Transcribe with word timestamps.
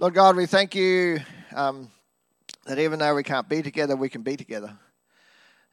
Lord 0.00 0.14
God, 0.14 0.34
we 0.34 0.46
thank 0.46 0.74
you 0.74 1.20
um, 1.54 1.90
that 2.64 2.78
even 2.78 2.98
though 3.00 3.14
we 3.14 3.22
can't 3.22 3.46
be 3.50 3.60
together, 3.60 3.96
we 3.96 4.08
can 4.08 4.22
be 4.22 4.34
together. 4.34 4.74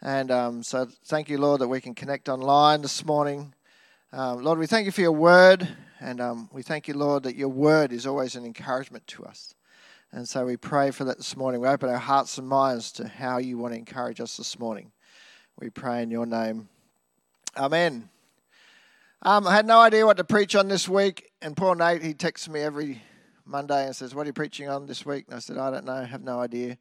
And 0.01 0.31
um, 0.31 0.63
so 0.63 0.85
thank 1.05 1.29
you, 1.29 1.37
Lord, 1.37 1.61
that 1.61 1.69
we 1.69 1.79
can 1.79 1.95
connect 1.95 2.27
online 2.27 2.81
this 2.81 3.05
morning. 3.05 3.53
Um, 4.11 4.43
Lord, 4.43 4.59
we 4.59 4.67
thank 4.67 4.85
you 4.85 4.91
for 4.91 4.99
your 4.99 5.13
word. 5.13 5.65
And 6.01 6.19
um, 6.19 6.49
we 6.51 6.61
thank 6.61 6.89
you, 6.89 6.93
Lord, 6.93 7.23
that 7.23 7.37
your 7.37 7.47
word 7.47 7.93
is 7.93 8.05
always 8.05 8.35
an 8.35 8.43
encouragement 8.43 9.07
to 9.07 9.23
us. 9.23 9.55
And 10.11 10.27
so 10.27 10.45
we 10.45 10.57
pray 10.57 10.91
for 10.91 11.05
that 11.05 11.15
this 11.15 11.37
morning. 11.37 11.61
We 11.61 11.69
open 11.69 11.87
our 11.87 11.95
hearts 11.95 12.37
and 12.37 12.49
minds 12.49 12.91
to 12.93 13.07
how 13.07 13.37
you 13.37 13.57
want 13.57 13.75
to 13.75 13.79
encourage 13.79 14.19
us 14.19 14.35
this 14.35 14.59
morning. 14.59 14.91
We 15.57 15.69
pray 15.69 16.03
in 16.03 16.11
your 16.11 16.25
name. 16.25 16.67
Amen. 17.55 18.09
Um, 19.21 19.47
I 19.47 19.55
had 19.55 19.65
no 19.65 19.79
idea 19.79 20.05
what 20.05 20.17
to 20.17 20.25
preach 20.25 20.53
on 20.53 20.67
this 20.67 20.89
week, 20.89 21.31
and 21.41 21.55
poor 21.55 21.75
Nate, 21.75 22.03
he 22.03 22.13
texts 22.13 22.49
me 22.49 22.59
every 22.59 23.01
Monday 23.47 23.85
and 23.85 23.95
says, 23.95 24.13
What 24.13 24.23
are 24.23 24.27
you 24.27 24.33
preaching 24.33 24.69
on 24.69 24.85
this 24.85 25.05
week? 25.05 25.25
And 25.27 25.35
I 25.35 25.39
said, 25.39 25.57
I 25.57 25.71
don't 25.71 25.85
know, 25.85 26.03
have 26.03 26.23
no 26.23 26.39
idea. 26.39 26.77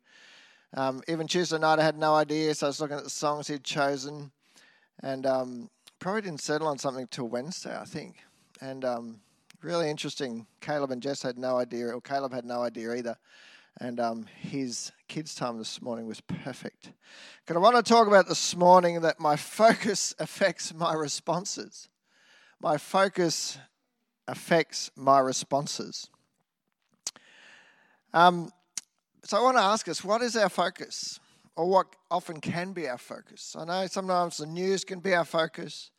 Um, 0.75 1.03
even 1.09 1.27
Tuesday 1.27 1.59
night, 1.59 1.79
I 1.79 1.85
had 1.85 1.99
no 1.99 2.15
idea, 2.15 2.55
so 2.55 2.67
I 2.67 2.69
was 2.69 2.81
looking 2.81 2.97
at 2.97 3.05
the 3.05 3.11
songs 3.11 3.49
he'd 3.49 3.65
chosen, 3.65 4.31
and 5.03 5.25
um, 5.25 5.71
probably 5.99 6.23
didn't 6.23 6.41
settle 6.41 6.69
on 6.69 6.79
something 6.79 7.07
till 7.07 7.29
Wednesday, 7.29 7.77
I 7.77 7.85
think. 7.85 8.17
And 8.61 8.85
um, 8.85 9.21
really 9.63 9.89
interesting. 9.89 10.47
Caleb 10.61 10.91
and 10.91 11.03
Jess 11.03 11.23
had 11.23 11.39
no 11.39 11.57
idea, 11.57 11.89
or 11.89 12.01
Caleb 12.01 12.33
had 12.33 12.45
no 12.45 12.63
idea 12.63 12.95
either. 12.95 13.17
And 13.79 14.01
um, 14.01 14.27
his 14.41 14.93
kids' 15.07 15.35
time 15.35 15.59
this 15.59 15.83
morning 15.83 16.07
was 16.07 16.21
perfect. 16.21 16.93
Because 17.45 17.57
I 17.57 17.61
want 17.61 17.77
to 17.77 17.83
talk 17.83 18.07
about 18.07 18.27
this 18.27 18.57
morning 18.57 19.01
that 19.03 19.21
my 19.21 19.37
focus 19.37 20.15
affects 20.19 20.75
my 20.75 20.95
responses. 20.95 21.89
My 22.61 22.79
focus 22.79 23.59
affects 24.27 24.91
my 24.97 25.19
responses. 25.19 26.09
Um, 28.17 28.51
so 29.25 29.37
I 29.37 29.43
want 29.43 29.59
to 29.59 29.63
ask 29.63 29.89
us 29.89 30.03
what 30.03 30.23
is 30.23 30.37
our 30.37 30.49
focus? 30.49 31.21
Or 31.55 31.69
what 31.69 31.87
often 32.11 32.41
can 32.41 32.73
be 32.73 32.89
our 32.89 32.97
focus? 32.97 33.55
I 33.59 33.67
know 33.67 33.87
sometimes 33.89 34.39
the 34.39 34.47
news 34.47 34.85
can 34.85 35.01
be 35.01 35.15
our 35.15 35.25
focus, 35.27 35.91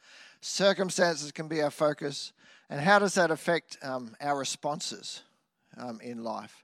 circumstances 0.41 1.31
can 1.31 1.47
be 1.47 1.61
our 1.61 1.69
focus, 1.69 2.33
and 2.71 2.81
how 2.81 2.97
does 2.97 3.13
that 3.15 3.29
affect 3.29 3.77
um, 3.83 4.15
our 4.19 4.37
responses 4.37 5.21
um, 5.77 5.99
in 6.01 6.23
life? 6.23 6.63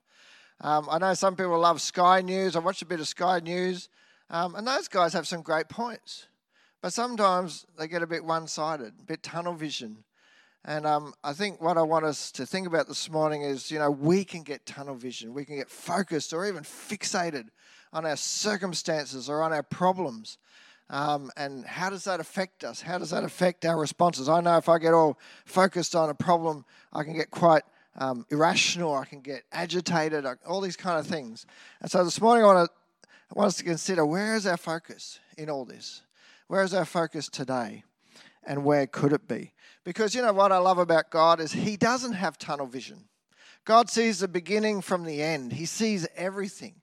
Um, 0.62 0.88
I 0.90 0.98
know 0.98 1.14
some 1.14 1.36
people 1.36 1.60
love 1.60 1.82
Sky 1.82 2.22
News. 2.22 2.56
I 2.56 2.60
watch 2.60 2.82
a 2.82 2.86
bit 2.88 3.00
of 3.00 3.08
Sky 3.08 3.40
News, 3.40 3.90
um, 4.32 4.56
and 4.56 4.66
those 4.66 4.88
guys 4.88 5.14
have 5.14 5.28
some 5.28 5.44
great 5.44 5.70
points. 5.70 6.26
But 6.82 6.94
sometimes 6.94 7.68
they 7.78 7.88
get 7.88 8.02
a 8.02 8.08
bit 8.08 8.26
one 8.26 8.48
sided, 8.48 8.94
a 9.00 9.04
bit 9.04 9.22
tunnel 9.22 9.54
vision. 9.54 10.04
And 10.66 10.86
um, 10.86 11.14
I 11.24 11.34
think 11.34 11.62
what 11.62 11.78
I 11.78 11.82
want 11.82 12.06
us 12.06 12.32
to 12.34 12.46
think 12.46 12.68
about 12.68 12.88
this 12.88 13.10
morning 13.10 13.42
is 13.42 13.70
you 13.70 13.80
know, 13.80 13.92
we 13.92 14.24
can 14.24 14.44
get 14.44 14.66
tunnel 14.66 14.96
vision, 14.96 15.34
we 15.34 15.46
can 15.46 15.58
get 15.58 15.70
focused 15.70 16.34
or 16.34 16.48
even 16.48 16.64
fixated 16.64 17.48
on 17.92 18.06
our 18.06 18.16
circumstances 18.16 19.30
or 19.30 19.42
on 19.42 19.52
our 19.52 19.64
problems. 19.64 20.38
Um, 20.90 21.32
and 21.38 21.66
how 21.66 21.90
does 21.90 22.04
that 22.06 22.20
affect 22.20 22.64
us? 22.64 22.82
How 22.82 22.98
does 22.98 23.10
that 23.10 23.24
affect 23.24 23.66
our 23.66 23.78
responses? 23.78 24.30
I 24.30 24.42
know 24.42 24.58
if 24.58 24.70
I 24.70 24.78
get 24.78 24.94
all 24.94 25.18
focused 25.46 25.96
on 25.96 26.10
a 26.10 26.14
problem, 26.14 26.66
I 26.92 27.04
can 27.04 27.14
get 27.14 27.32
quite 27.32 27.64
um, 27.98 28.26
irrational, 28.30 28.96
I 28.96 29.06
can 29.06 29.22
get 29.22 29.44
agitated, 29.52 30.26
all 30.46 30.62
these 30.62 30.76
kind 30.76 31.00
of 31.00 31.08
things. 31.08 31.46
And 31.82 31.90
so 31.90 32.04
this 32.04 32.20
morning, 32.20 32.44
I 32.44 32.48
want, 32.48 32.70
to, 32.70 33.10
I 33.32 33.34
want 33.34 33.48
us 33.48 33.58
to 33.58 33.64
consider 33.64 34.06
where 34.06 34.36
is 34.36 34.46
our 34.46 34.58
focus 34.58 35.20
in 35.38 35.50
all 35.50 35.66
this? 35.66 36.02
Where 36.48 36.64
is 36.64 36.74
our 36.74 36.86
focus 36.86 37.28
today? 37.28 37.84
And 38.46 38.66
where 38.66 38.88
could 38.88 39.14
it 39.14 39.28
be? 39.28 39.53
Because 39.84 40.16
you 40.16 40.22
know 40.22 40.34
what 40.34 40.52
I 40.52 40.58
love 40.58 40.78
about 40.78 41.10
God 41.10 41.40
is 41.40 41.52
He 41.52 41.78
doesn't 41.78 42.14
have 42.14 42.38
tunnel 42.38 42.68
vision. 42.68 43.06
God 43.66 43.90
sees 43.90 44.20
the 44.20 44.28
beginning 44.28 44.82
from 44.82 45.04
the 45.04 45.22
end, 45.22 45.54
He 45.54 45.66
sees 45.66 46.08
everything. 46.16 46.76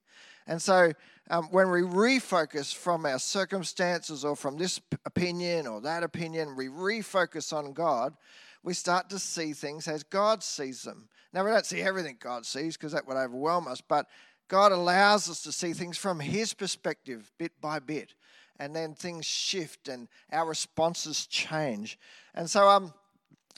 And 0.47 0.61
so 0.61 0.93
um, 1.31 1.47
when 1.53 1.71
we 1.71 1.83
refocus 1.83 2.75
from 2.75 3.07
our 3.07 3.19
circumstances 3.19 4.25
or 4.25 4.35
from 4.35 4.59
this 4.59 4.81
opinion 5.05 5.67
or 5.67 5.81
that 5.83 6.03
opinion, 6.03 6.57
we 6.57 6.67
refocus 6.67 7.53
on 7.53 7.73
God, 7.73 8.15
we 8.63 8.75
start 8.75 9.09
to 9.11 9.19
see 9.19 9.53
things 9.53 9.87
as 9.87 10.03
God 10.03 10.43
sees 10.43 10.83
them. 10.83 11.09
Now, 11.33 11.45
we 11.45 11.51
don't 11.51 11.65
see 11.65 11.81
everything 11.81 12.17
God 12.19 12.45
sees 12.45 12.77
because 12.77 12.93
that 12.93 13.07
would 13.07 13.17
overwhelm 13.17 13.69
us, 13.69 13.81
but 13.81 14.07
God 14.49 14.73
allows 14.73 15.31
us 15.31 15.43
to 15.43 15.53
see 15.53 15.73
things 15.73 15.97
from 15.97 16.19
His 16.19 16.53
perspective, 16.53 17.31
bit 17.39 17.53
by 17.61 17.79
bit. 17.79 18.15
And 18.61 18.77
then 18.77 18.95
things 18.95 19.27
shift 19.27 19.89
and 19.89 20.07
our 20.31 20.47
responses 20.47 21.27
change. 21.27 21.99
And 22.35 22.49
so, 22.49 22.69
um, 22.69 22.95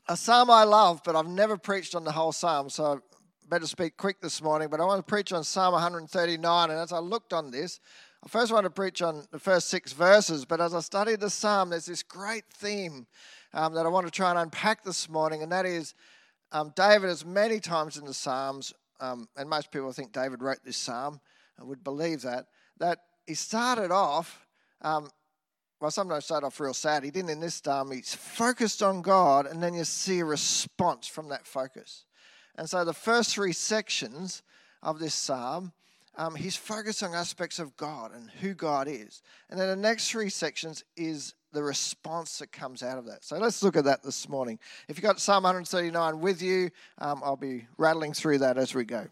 a 0.09 0.17
psalm 0.17 0.51
I 0.51 0.65
love, 0.65 1.03
but 1.05 1.15
I've 1.15 1.29
never 1.29 1.59
preached 1.59 1.95
on 1.95 2.05
the 2.05 2.13
whole 2.13 2.33
psalm, 2.33 2.71
so 2.71 2.85
I 2.85 2.97
better 3.49 3.67
speak 3.67 3.97
quick 3.97 4.21
this 4.21 4.43
morning, 4.43 4.69
but 4.71 4.81
I 4.81 4.85
want 4.85 4.99
to 4.99 5.09
preach 5.09 5.33
on 5.33 5.45
Psalm 5.45 5.75
139. 5.75 6.71
And 6.71 6.79
as 6.79 6.93
I 6.93 6.99
looked 6.99 7.33
on 7.33 7.51
this, 7.51 7.81
I 8.25 8.29
first 8.29 8.53
want 8.53 8.65
to 8.65 8.71
preach 8.71 9.03
on 9.03 9.27
the 9.31 9.39
first 9.39 9.69
six 9.69 9.93
verses, 9.93 10.45
but 10.45 10.61
as 10.61 10.75
I 10.75 10.81
studied 10.81 11.21
the 11.21 11.31
psalm, 11.31 11.71
there's 11.71 11.87
this 11.87 12.03
great 12.03 12.45
theme 12.55 13.07
um, 13.53 13.75
that 13.75 13.85
I 13.85 13.89
want 13.89 14.07
to 14.07 14.13
try 14.13 14.31
and 14.31 14.39
unpack 14.39 14.85
this 14.85 15.09
morning, 15.09 15.43
and 15.43 15.53
that 15.53 15.67
is 15.67 15.95
um, 16.53 16.73
David, 16.77 17.11
as 17.11 17.25
many 17.25 17.61
times 17.61 17.97
in 17.97 18.05
the 18.05 18.15
Psalms, 18.15 18.73
um, 19.01 19.29
and 19.37 19.49
most 19.51 19.73
people 19.73 19.91
think 19.93 20.13
David 20.13 20.43
wrote 20.43 20.61
this 20.65 20.77
psalm, 20.77 21.21
I 21.61 21.65
would 21.65 21.83
believe 21.83 22.23
that, 22.23 22.47
that 22.79 22.99
he 23.27 23.35
started 23.35 23.91
off, 23.91 24.47
um, 24.83 25.11
well, 25.81 25.91
sometimes 25.91 26.27
start 26.27 26.45
off 26.45 26.61
real 26.61 26.75
sad. 26.75 27.03
He 27.03 27.11
didn't 27.11 27.31
in 27.31 27.41
this 27.41 27.57
psalm. 27.57 27.91
He's 27.91 28.15
focused 28.15 28.83
on 28.83 29.03
God, 29.03 29.47
and 29.47 29.63
then 29.63 29.75
you 29.75 29.85
see 29.85 30.21
a 30.21 30.25
response 30.25 31.09
from 31.09 31.29
that 31.31 31.47
focus. 31.47 32.05
And 32.57 32.69
so 32.69 32.85
the 32.85 32.93
first 32.93 33.35
three 33.35 33.53
sections 33.53 34.43
of 34.83 34.99
this 34.99 35.15
psalm, 35.15 35.73
um, 36.17 36.35
he's 36.35 36.57
focused 36.57 37.03
on 37.03 37.15
aspects 37.15 37.59
of 37.59 37.77
God 37.77 38.15
and 38.15 38.31
who 38.31 38.55
God 38.55 38.87
is. 38.87 39.23
And 39.51 39.59
then 39.59 39.69
the 39.69 39.77
next 39.77 40.11
three 40.11 40.29
sections 40.29 40.85
is 40.97 41.35
the 41.53 41.63
response 41.63 42.39
that 42.39 42.53
comes 42.53 42.83
out 42.83 42.99
of 42.99 43.07
that. 43.07 43.25
So 43.25 43.39
let's 43.39 43.63
look 43.63 43.77
at 43.77 43.85
that 43.85 44.03
this 44.03 44.29
morning. 44.29 44.59
If 44.89 44.97
you've 44.97 45.05
got 45.05 45.21
Psalm 45.21 45.45
139 45.45 46.21
with 46.21 46.43
you, 46.43 46.71
um, 46.99 47.23
I'll 47.25 47.37
be 47.37 47.67
rattling 47.77 48.13
through 48.13 48.39
that 48.39 48.57
as 48.57 48.75
we 48.75 48.85
go. 48.85 49.07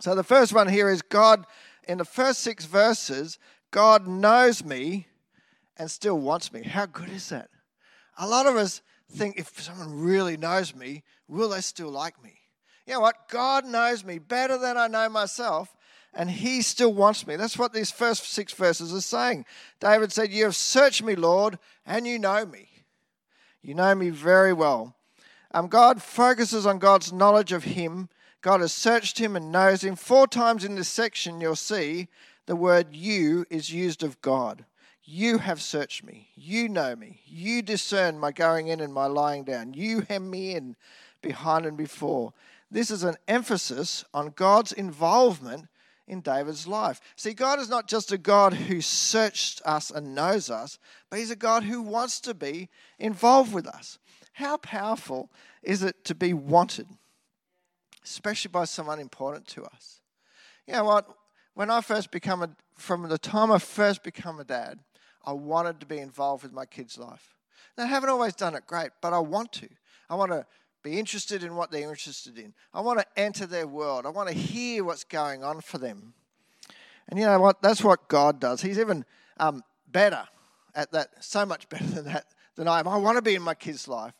So 0.00 0.14
the 0.14 0.24
first 0.24 0.52
one 0.52 0.68
here 0.68 0.90
is 0.90 1.02
God, 1.02 1.46
in 1.88 1.98
the 1.98 2.04
first 2.04 2.40
six 2.40 2.66
verses, 2.66 3.38
God 3.76 4.06
knows 4.06 4.64
me 4.64 5.06
and 5.76 5.90
still 5.90 6.18
wants 6.18 6.50
me. 6.50 6.62
How 6.62 6.86
good 6.86 7.10
is 7.10 7.28
that? 7.28 7.50
A 8.16 8.26
lot 8.26 8.46
of 8.46 8.56
us 8.56 8.80
think 9.12 9.38
if 9.38 9.60
someone 9.60 10.00
really 10.00 10.38
knows 10.38 10.74
me, 10.74 11.02
will 11.28 11.50
they 11.50 11.60
still 11.60 11.90
like 11.90 12.24
me? 12.24 12.40
you 12.86 12.94
know 12.94 13.00
what? 13.00 13.28
God 13.28 13.66
knows 13.66 14.02
me 14.02 14.18
better 14.18 14.56
than 14.56 14.78
I 14.78 14.86
know 14.86 15.10
myself, 15.10 15.76
and 16.14 16.30
He 16.30 16.62
still 16.62 16.94
wants 16.94 17.26
me. 17.26 17.36
That's 17.36 17.58
what 17.58 17.74
these 17.74 17.90
first 17.90 18.24
six 18.24 18.54
verses 18.54 18.94
are 18.94 19.00
saying. 19.02 19.44
David 19.78 20.10
said, 20.10 20.32
You 20.32 20.44
have 20.44 20.56
searched 20.56 21.02
me, 21.02 21.14
Lord, 21.14 21.58
and 21.84 22.06
you 22.06 22.18
know 22.18 22.46
me. 22.46 22.70
You 23.60 23.74
know 23.74 23.94
me 23.94 24.08
very 24.08 24.54
well. 24.54 24.96
Um, 25.50 25.68
God 25.68 26.00
focuses 26.00 26.64
on 26.64 26.78
God's 26.78 27.12
knowledge 27.12 27.52
of 27.52 27.64
Him. 27.64 28.08
God 28.40 28.62
has 28.62 28.72
searched 28.72 29.18
Him 29.18 29.36
and 29.36 29.52
knows 29.52 29.84
Him. 29.84 29.96
Four 29.96 30.28
times 30.28 30.64
in 30.64 30.76
this 30.76 30.88
section, 30.88 31.42
you'll 31.42 31.56
see 31.56 32.08
the 32.46 32.56
word 32.56 32.94
you 32.94 33.44
is 33.50 33.72
used 33.72 34.02
of 34.02 34.20
God. 34.20 34.64
You 35.04 35.38
have 35.38 35.62
searched 35.62 36.04
me. 36.04 36.28
You 36.34 36.68
know 36.68 36.96
me. 36.96 37.20
You 37.26 37.62
discern 37.62 38.18
my 38.18 38.32
going 38.32 38.68
in 38.68 38.80
and 38.80 38.92
my 38.92 39.06
lying 39.06 39.44
down. 39.44 39.74
You 39.74 40.00
hem 40.08 40.30
me 40.30 40.54
in 40.54 40.76
behind 41.22 41.66
and 41.66 41.76
before. 41.76 42.32
This 42.70 42.90
is 42.90 43.04
an 43.04 43.16
emphasis 43.28 44.04
on 44.12 44.32
God's 44.34 44.72
involvement 44.72 45.68
in 46.08 46.20
David's 46.20 46.66
life. 46.66 47.00
See, 47.16 47.34
God 47.34 47.58
is 47.58 47.68
not 47.68 47.88
just 47.88 48.12
a 48.12 48.18
God 48.18 48.54
who 48.54 48.80
searched 48.80 49.62
us 49.64 49.90
and 49.90 50.14
knows 50.14 50.50
us, 50.50 50.78
but 51.10 51.18
He's 51.18 51.30
a 51.30 51.36
God 51.36 51.64
who 51.64 51.82
wants 51.82 52.20
to 52.22 52.34
be 52.34 52.68
involved 52.98 53.52
with 53.52 53.66
us. 53.66 53.98
How 54.32 54.56
powerful 54.56 55.30
is 55.62 55.82
it 55.82 56.04
to 56.04 56.14
be 56.14 56.32
wanted, 56.32 56.86
especially 58.04 58.50
by 58.50 58.64
someone 58.64 59.00
important 59.00 59.46
to 59.48 59.64
us? 59.64 60.00
You 60.66 60.74
know 60.74 60.84
what? 60.84 61.08
When 61.56 61.70
I 61.70 61.80
first 61.80 62.10
become 62.10 62.42
a, 62.42 62.50
from 62.76 63.08
the 63.08 63.16
time 63.16 63.50
I 63.50 63.58
first 63.58 64.02
become 64.02 64.38
a 64.38 64.44
dad, 64.44 64.78
I 65.24 65.32
wanted 65.32 65.80
to 65.80 65.86
be 65.86 65.96
involved 65.96 66.42
with 66.42 66.52
my 66.52 66.66
kids' 66.66 66.98
life. 66.98 67.34
Now, 67.78 67.84
I 67.84 67.86
haven't 67.86 68.10
always 68.10 68.34
done 68.34 68.54
it 68.54 68.66
great, 68.66 68.90
but 69.00 69.14
I 69.14 69.20
want 69.20 69.52
to. 69.52 69.68
I 70.10 70.16
want 70.16 70.32
to 70.32 70.44
be 70.82 70.98
interested 70.98 71.42
in 71.42 71.56
what 71.56 71.70
they're 71.70 71.88
interested 71.88 72.38
in. 72.38 72.52
I 72.74 72.82
want 72.82 72.98
to 72.98 73.06
enter 73.16 73.46
their 73.46 73.66
world. 73.66 74.04
I 74.04 74.10
want 74.10 74.28
to 74.28 74.34
hear 74.34 74.84
what's 74.84 75.04
going 75.04 75.42
on 75.42 75.62
for 75.62 75.78
them. 75.78 76.12
And 77.08 77.18
you 77.18 77.24
know 77.24 77.40
what? 77.40 77.62
That's 77.62 77.82
what 77.82 78.06
God 78.06 78.38
does. 78.38 78.60
He's 78.60 78.78
even 78.78 79.06
um, 79.38 79.62
better 79.90 80.28
at 80.74 80.92
that, 80.92 81.24
so 81.24 81.46
much 81.46 81.68
better 81.70 81.86
than 81.86 82.04
that 82.04 82.26
than 82.56 82.68
I 82.68 82.80
am. 82.80 82.88
I 82.88 82.98
want 82.98 83.16
to 83.16 83.22
be 83.22 83.34
in 83.34 83.42
my 83.42 83.54
kids' 83.54 83.88
life. 83.88 84.12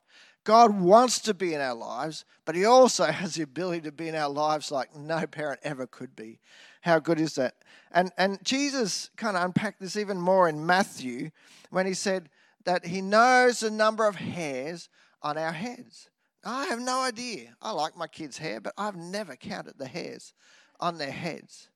God 0.47 0.81
wants 0.81 1.19
to 1.23 1.35
be 1.35 1.55
in 1.55 1.61
our 1.61 1.75
lives, 1.75 2.25
but 2.45 2.55
He 2.55 2.65
also 2.65 3.05
has 3.07 3.35
the 3.35 3.43
ability 3.43 3.83
to 3.83 3.93
be 3.93 4.09
in 4.09 4.15
our 4.15 4.31
lives 4.31 4.71
like 4.71 4.95
no 4.95 5.27
parent 5.27 5.61
ever 5.65 5.87
could 5.89 6.15
be. 6.15 6.39
How 6.83 7.01
good 7.01 7.21
is 7.21 7.35
that? 7.35 7.57
And 7.91 8.13
and 8.17 8.43
Jesus 8.45 9.11
kind 9.17 9.37
of 9.37 9.43
unpacked 9.43 9.81
this 9.81 9.97
even 9.97 10.21
more 10.21 10.49
in 10.49 10.65
Matthew 10.65 11.31
when 11.71 11.85
he 11.85 11.95
said 11.95 12.29
that 12.65 12.87
He 12.87 13.03
knows 13.03 13.61
the 13.61 13.71
number 13.71 14.07
of 14.07 14.15
hairs 14.15 14.89
on 15.21 15.37
our 15.37 15.53
heads. 15.53 16.09
I 16.45 16.67
have 16.67 16.81
no 16.81 17.01
idea. 17.01 17.57
I 17.61 17.73
like 17.73 17.97
my 17.97 18.07
kids' 18.07 18.39
hair, 18.39 18.61
but 18.61 18.73
I've 18.79 18.95
never 18.95 19.35
counted 19.35 19.79
the 19.79 19.89
hairs 19.89 20.33
on 20.79 20.99
their 20.99 21.11
heads. 21.11 21.71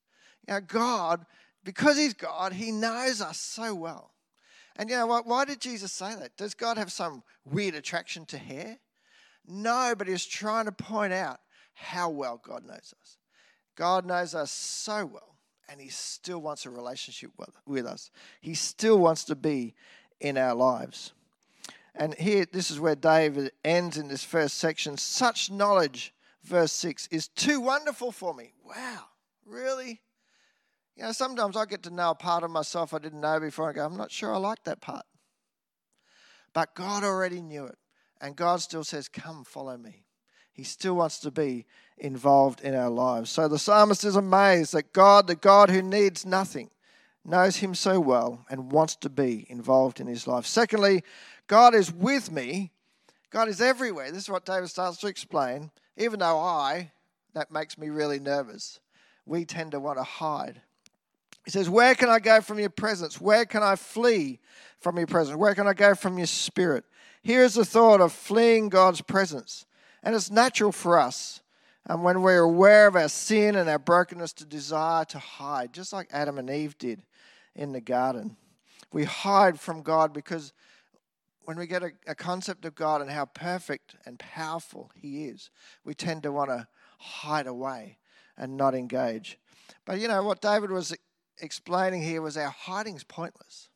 Now, 0.47 0.61
God, 0.61 1.25
because 1.65 1.97
He's 1.97 2.13
God, 2.13 2.53
He 2.53 2.71
knows 2.71 3.19
us 3.19 3.37
so 3.37 3.75
well. 3.75 4.11
And 4.77 4.89
you 4.89 4.95
know 4.95 5.07
what? 5.07 5.25
Why 5.25 5.45
did 5.45 5.59
Jesus 5.59 5.91
say 5.91 6.15
that? 6.15 6.37
Does 6.37 6.53
God 6.53 6.77
have 6.77 6.91
some 6.91 7.23
weird 7.45 7.75
attraction 7.75 8.25
to 8.27 8.37
hair? 8.37 8.77
No, 9.47 9.93
but 9.97 10.07
He's 10.07 10.25
trying 10.25 10.65
to 10.65 10.71
point 10.71 11.13
out 11.13 11.39
how 11.73 12.09
well 12.09 12.41
God 12.43 12.65
knows 12.65 12.93
us. 13.01 13.17
God 13.75 14.05
knows 14.05 14.35
us 14.35 14.51
so 14.51 15.05
well, 15.05 15.35
and 15.69 15.81
He 15.81 15.89
still 15.89 16.39
wants 16.39 16.65
a 16.65 16.69
relationship 16.69 17.31
with 17.65 17.85
us. 17.85 18.11
He 18.39 18.53
still 18.53 18.99
wants 18.99 19.23
to 19.25 19.35
be 19.35 19.73
in 20.19 20.37
our 20.37 20.55
lives. 20.55 21.13
And 21.95 22.13
here, 22.15 22.45
this 22.49 22.71
is 22.71 22.79
where 22.79 22.95
David 22.95 23.51
ends 23.65 23.97
in 23.97 24.07
this 24.07 24.23
first 24.23 24.57
section. 24.57 24.97
Such 24.97 25.51
knowledge, 25.51 26.13
verse 26.43 26.71
6, 26.71 27.07
is 27.11 27.27
too 27.27 27.59
wonderful 27.59 28.11
for 28.11 28.33
me. 28.33 28.53
Wow, 28.63 29.05
really? 29.45 29.99
You 30.95 31.03
know, 31.03 31.11
sometimes 31.11 31.55
I 31.55 31.65
get 31.65 31.83
to 31.83 31.89
know 31.89 32.11
a 32.11 32.15
part 32.15 32.43
of 32.43 32.51
myself 32.51 32.93
I 32.93 32.99
didn't 32.99 33.21
know 33.21 33.39
before. 33.39 33.69
I 33.69 33.73
go, 33.73 33.85
I'm 33.85 33.97
not 33.97 34.11
sure 34.11 34.33
I 34.33 34.37
like 34.37 34.63
that 34.65 34.81
part. 34.81 35.05
But 36.53 36.75
God 36.75 37.03
already 37.03 37.41
knew 37.41 37.65
it. 37.65 37.77
And 38.19 38.35
God 38.35 38.61
still 38.61 38.83
says, 38.83 39.07
Come, 39.07 39.43
follow 39.43 39.77
me. 39.77 40.03
He 40.51 40.63
still 40.63 40.95
wants 40.95 41.19
to 41.19 41.31
be 41.31 41.65
involved 41.97 42.61
in 42.61 42.75
our 42.75 42.89
lives. 42.89 43.29
So 43.29 43.47
the 43.47 43.57
psalmist 43.57 44.03
is 44.03 44.15
amazed 44.15 44.73
that 44.73 44.93
God, 44.93 45.27
the 45.27 45.35
God 45.35 45.69
who 45.69 45.81
needs 45.81 46.25
nothing, 46.25 46.69
knows 47.23 47.57
him 47.57 47.73
so 47.73 47.99
well 47.99 48.45
and 48.49 48.71
wants 48.71 48.95
to 48.97 49.09
be 49.09 49.45
involved 49.49 49.99
in 49.99 50.07
his 50.07 50.27
life. 50.27 50.45
Secondly, 50.45 51.03
God 51.47 51.73
is 51.73 51.91
with 51.91 52.31
me. 52.31 52.71
God 53.29 53.47
is 53.47 53.61
everywhere. 53.61 54.11
This 54.11 54.23
is 54.23 54.29
what 54.29 54.45
David 54.45 54.69
starts 54.69 54.97
to 54.97 55.07
explain. 55.07 55.71
Even 55.97 56.19
though 56.19 56.39
I, 56.39 56.91
that 57.33 57.51
makes 57.51 57.77
me 57.77 57.89
really 57.89 58.19
nervous, 58.19 58.79
we 59.25 59.45
tend 59.45 59.71
to 59.71 59.79
want 59.79 59.99
to 59.99 60.03
hide. 60.03 60.61
He 61.45 61.51
says, 61.51 61.69
Where 61.69 61.95
can 61.95 62.09
I 62.09 62.19
go 62.19 62.41
from 62.41 62.59
your 62.59 62.69
presence? 62.69 63.19
Where 63.19 63.45
can 63.45 63.63
I 63.63 63.75
flee 63.75 64.39
from 64.79 64.97
your 64.97 65.07
presence? 65.07 65.37
Where 65.37 65.55
can 65.55 65.67
I 65.67 65.73
go 65.73 65.95
from 65.95 66.17
your 66.17 66.27
spirit? 66.27 66.83
Here 67.23 67.43
is 67.43 67.55
the 67.55 67.65
thought 67.65 68.01
of 68.01 68.11
fleeing 68.11 68.69
God's 68.69 69.01
presence. 69.01 69.65
And 70.03 70.15
it's 70.15 70.31
natural 70.31 70.71
for 70.71 70.99
us 70.99 71.41
and 71.87 72.03
when 72.03 72.21
we're 72.21 72.39
aware 72.39 72.87
of 72.87 72.95
our 72.95 73.09
sin 73.09 73.55
and 73.55 73.69
our 73.69 73.79
brokenness 73.79 74.33
to 74.33 74.45
desire 74.45 75.05
to 75.05 75.19
hide, 75.19 75.73
just 75.73 75.91
like 75.91 76.07
Adam 76.11 76.37
and 76.37 76.49
Eve 76.49 76.77
did 76.77 77.03
in 77.55 77.71
the 77.71 77.81
garden. 77.81 78.37
We 78.93 79.05
hide 79.05 79.59
from 79.59 79.81
God 79.81 80.13
because 80.13 80.53
when 81.45 81.57
we 81.57 81.65
get 81.65 81.81
a, 81.81 81.91
a 82.05 82.15
concept 82.15 82.65
of 82.65 82.75
God 82.75 83.01
and 83.01 83.09
how 83.09 83.25
perfect 83.25 83.95
and 84.05 84.19
powerful 84.19 84.91
He 84.95 85.25
is, 85.25 85.49
we 85.83 85.93
tend 85.93 86.23
to 86.23 86.31
want 86.31 86.49
to 86.49 86.67
hide 86.99 87.47
away 87.47 87.97
and 88.37 88.57
not 88.57 88.75
engage. 88.75 89.39
But 89.85 89.99
you 89.99 90.07
know 90.07 90.23
what 90.23 90.41
David 90.41 90.69
was 90.69 90.95
explaining 91.41 92.01
here 92.03 92.21
was 92.21 92.37
our 92.37 92.49
hiding's 92.49 93.03
pointless. 93.03 93.69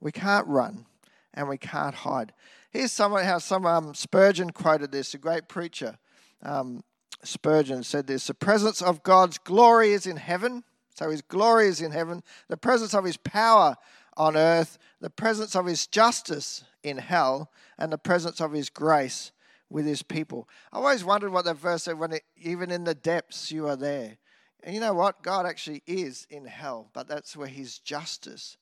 We 0.00 0.12
can't 0.12 0.46
run 0.46 0.86
and 1.34 1.48
we 1.48 1.58
can't 1.58 1.94
hide. 1.94 2.32
Here's 2.70 2.96
how 2.96 3.38
some 3.38 3.66
um, 3.66 3.94
Spurgeon 3.94 4.50
quoted 4.50 4.92
this, 4.92 5.14
a 5.14 5.18
great 5.18 5.48
preacher. 5.48 5.98
Um, 6.42 6.82
Spurgeon 7.22 7.82
said 7.82 8.06
this: 8.06 8.26
"The 8.26 8.34
presence 8.34 8.80
of 8.80 9.02
God's 9.02 9.38
glory 9.38 9.92
is 9.92 10.06
in 10.06 10.16
heaven." 10.16 10.64
So 10.94 11.10
his 11.10 11.22
glory 11.22 11.68
is 11.68 11.80
in 11.80 11.92
heaven, 11.92 12.22
the 12.48 12.58
presence 12.58 12.92
of 12.94 13.04
his 13.04 13.16
power 13.16 13.76
on 14.16 14.36
earth, 14.36 14.76
the 15.00 15.08
presence 15.08 15.56
of 15.56 15.64
his 15.64 15.86
justice 15.86 16.64
in 16.82 16.98
hell, 16.98 17.50
and 17.78 17.90
the 17.90 17.98
presence 17.98 18.40
of 18.40 18.52
his 18.52 18.68
grace 18.68 19.32
with 19.70 19.86
his 19.86 20.02
people. 20.02 20.48
I 20.72 20.76
always 20.76 21.04
wondered 21.04 21.32
what 21.32 21.46
that 21.46 21.56
verse 21.56 21.84
said 21.84 21.98
when 21.98 22.12
it, 22.12 22.24
even 22.36 22.70
in 22.70 22.84
the 22.84 22.94
depths 22.94 23.50
you 23.50 23.66
are 23.66 23.76
there. 23.76 24.18
And 24.62 24.74
you 24.74 24.80
know 24.80 24.94
what? 24.94 25.22
God 25.22 25.46
actually 25.46 25.82
is 25.86 26.26
in 26.30 26.44
hell, 26.44 26.90
but 26.92 27.08
that's 27.08 27.36
where 27.36 27.48
his 27.48 27.78
justice 27.78 28.56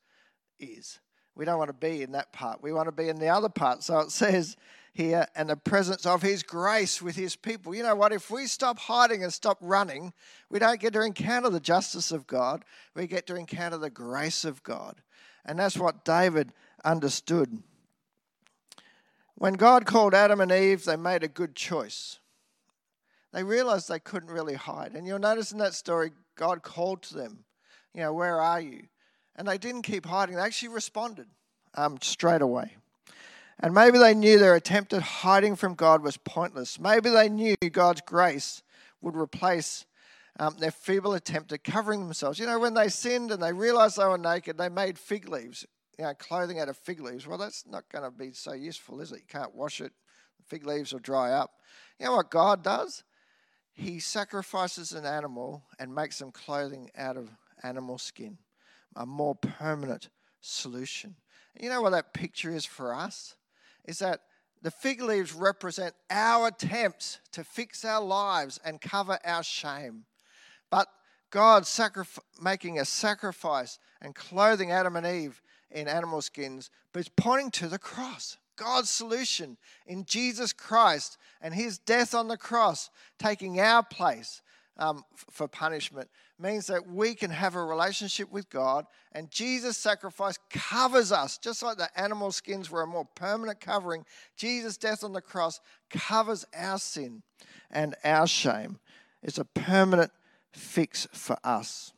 is. 0.61 1.01
We 1.35 1.45
don't 1.45 1.59
want 1.59 1.69
to 1.69 1.75
be 1.75 2.03
in 2.03 2.13
that 2.13 2.33
part. 2.33 2.63
We 2.63 2.73
want 2.73 2.89
to 2.89 2.93
be 2.93 3.09
in 3.09 3.19
the 3.19 3.29
other 3.29 3.49
part. 3.49 3.83
So 3.83 4.01
it 4.01 4.11
says 4.11 4.57
here, 4.93 5.27
and 5.37 5.49
the 5.49 5.57
presence 5.57 6.05
of 6.05 6.23
his 6.23 6.43
grace 6.43 7.01
with 7.01 7.15
his 7.15 7.37
people. 7.37 7.73
You 7.75 7.85
know 7.85 7.95
what? 7.95 8.13
If 8.13 8.31
we 8.31 8.47
stop 8.47 8.79
hiding 8.81 9.23
and 9.23 9.33
stop 9.33 9.59
running, 9.61 10.13
we 10.51 10.59
don't 10.59 10.81
get 10.81 10.93
to 10.95 11.03
encounter 11.03 11.51
the 11.51 11.61
justice 11.61 12.11
of 12.11 12.27
God. 12.27 12.65
We 12.97 13.07
get 13.07 13.27
to 13.29 13.37
encounter 13.37 13.79
the 13.79 13.91
grace 13.91 14.45
of 14.45 14.63
God. 14.65 15.01
And 15.45 15.61
that's 15.61 15.79
what 15.79 16.05
David 16.05 16.53
understood. 16.85 17.63
When 19.37 19.55
God 19.55 19.87
called 19.87 20.15
Adam 20.15 20.41
and 20.41 20.51
Eve, 20.51 20.85
they 20.85 20.97
made 20.97 21.23
a 21.23 21.29
good 21.29 21.55
choice. 21.55 22.19
They 23.33 23.45
realized 23.45 23.89
they 23.89 23.99
couldn't 23.99 24.31
really 24.31 24.55
hide. 24.55 24.93
And 24.95 25.07
you'll 25.07 25.19
notice 25.19 25.53
in 25.53 25.59
that 25.59 25.75
story, 25.75 26.13
God 26.37 26.63
called 26.63 27.03
to 27.05 27.15
them, 27.15 27.45
You 27.95 28.03
know, 28.03 28.13
where 28.13 28.41
are 28.41 28.61
you? 28.61 28.85
And 29.37 29.47
they 29.47 29.59
didn't 29.59 29.83
keep 29.83 30.07
hiding, 30.07 30.37
they 30.37 30.43
actually 30.43 30.71
responded 30.71 31.27
um, 31.75 31.99
straight 32.01 32.43
away. 32.43 32.77
And 33.61 33.75
maybe 33.75 33.99
they 33.99 34.15
knew 34.15 34.39
their 34.39 34.55
attempt 34.55 34.93
at 34.93 35.03
hiding 35.03 35.57
from 35.57 35.75
God 35.75 36.03
was 36.03 36.17
pointless. 36.17 36.79
Maybe 36.79 37.11
they 37.11 37.29
knew 37.29 37.57
God's 37.73 38.01
grace 38.03 38.63
would 39.01 39.17
replace 39.17 39.85
um, 40.39 40.57
their 40.59 40.71
feeble 40.71 41.15
attempt 41.15 41.53
at 41.53 41.65
covering 41.65 42.01
themselves. 42.01 42.39
You 42.39 42.47
know, 42.47 42.59
when 42.59 42.75
they 42.75 42.89
sinned 42.89 43.33
and 43.33 43.43
they 43.43 43.53
realized 43.53 43.97
they 43.97 44.05
were 44.05 44.19
naked, 44.19 44.59
they 44.59 44.69
made 44.69 44.99
fig 44.99 45.29
leaves, 45.29 45.67
you 45.99 46.05
know, 46.05 46.15
clothing 46.15 46.61
out 46.61 46.69
of 46.69 46.77
fig 46.77 47.01
leaves. 47.01 47.27
Well, 47.27 47.39
that's 47.39 47.65
not 47.67 47.89
going 47.91 48.05
to 48.05 48.11
be 48.13 48.33
so 48.33 48.53
useful, 48.53 49.01
is 49.01 49.11
it? 49.11 49.21
You 49.21 49.27
can't 49.29 49.55
wash 49.55 49.81
it, 49.81 49.93
The 50.39 50.45
fig 50.47 50.65
leaves 50.65 50.93
will 50.93 51.01
dry 51.01 51.33
up. 51.33 51.55
You 51.99 52.07
know 52.07 52.17
what 52.17 52.31
God 52.31 52.63
does? 52.63 53.03
He 53.79 54.01
sacrifices 54.01 54.93
an 54.93 55.07
animal 55.07 55.63
and 55.79 55.95
makes 55.95 56.17
some 56.17 56.33
clothing 56.33 56.91
out 56.97 57.17
of 57.17 57.31
animal 57.63 57.97
skin, 57.97 58.39
a 58.97 59.07
more 59.07 59.37
permanent 59.37 60.09
solution. 60.41 61.15
You 61.59 61.69
know 61.71 61.81
what 61.81 61.91
that 61.91 62.13
picture 62.13 62.55
is 62.55 62.67
for 62.67 62.93
us? 62.93 63.37
is 63.89 63.99
that 64.01 64.21
the 64.61 64.71
fig 64.71 65.01
leaves 65.01 65.33
represent 65.33 65.95
our 66.11 66.49
attempts 66.49 67.21
to 67.33 67.43
fix 67.43 67.85
our 67.85 68.03
lives 68.03 68.61
and 68.65 68.81
cover 68.81 69.19
our 69.25 69.43
shame. 69.43 70.05
But 70.71 70.89
God 71.31 71.63
sacrif- 71.63 72.19
making 72.41 72.79
a 72.79 72.85
sacrifice 72.85 73.79
and 74.03 74.15
clothing 74.15 74.71
Adam 74.71 74.95
and 74.95 75.07
Eve 75.07 75.41
in 75.71 75.89
animal 75.89 76.21
skins, 76.21 76.71
but 76.93 77.01
it's 77.01 77.11
pointing 77.17 77.51
to 77.53 77.69
the 77.69 77.79
cross. 77.79 78.37
God's 78.59 78.91
solution 78.91 79.57
in 79.87 80.05
Jesus 80.05 80.53
Christ 80.53 81.17
and 81.41 81.55
his 81.55 81.79
death 81.79 82.15
on 82.15 82.29
the 82.29 82.37
cross, 82.37 82.91
taking 83.19 83.61
our 83.61 83.83
place 83.83 84.43
um, 84.79 85.05
for 85.31 85.49
punishment 85.49 86.09
means 86.39 86.67
that 86.69 86.87
we 86.87 87.15
can 87.15 87.31
have 87.31 87.57
a 87.57 87.63
relationship 87.63 88.31
with 88.31 88.49
God, 88.49 88.87
and 89.13 89.31
Jesus' 89.31 89.77
sacrifice 89.77 90.39
covers 90.51 91.11
us, 91.11 91.37
just 91.39 91.63
like 91.63 91.79
the 91.79 92.01
animal 92.01 92.31
skins 92.31 92.71
were 92.71 92.83
a 92.83 92.87
more 92.87 93.07
permanent 93.17 93.61
covering. 93.61 94.05
Jesus' 94.37 94.77
death 94.77 95.03
on 95.03 95.13
the 95.13 95.21
cross 95.21 95.61
covers 95.91 96.45
our 96.55 96.79
sin 96.79 97.23
and 97.71 97.97
our 98.05 98.27
shame. 98.27 98.79
It's 99.23 99.39
a 99.39 99.45
permanent 99.45 100.13
fix 100.53 101.09
for 101.13 101.37
us. 101.43 101.93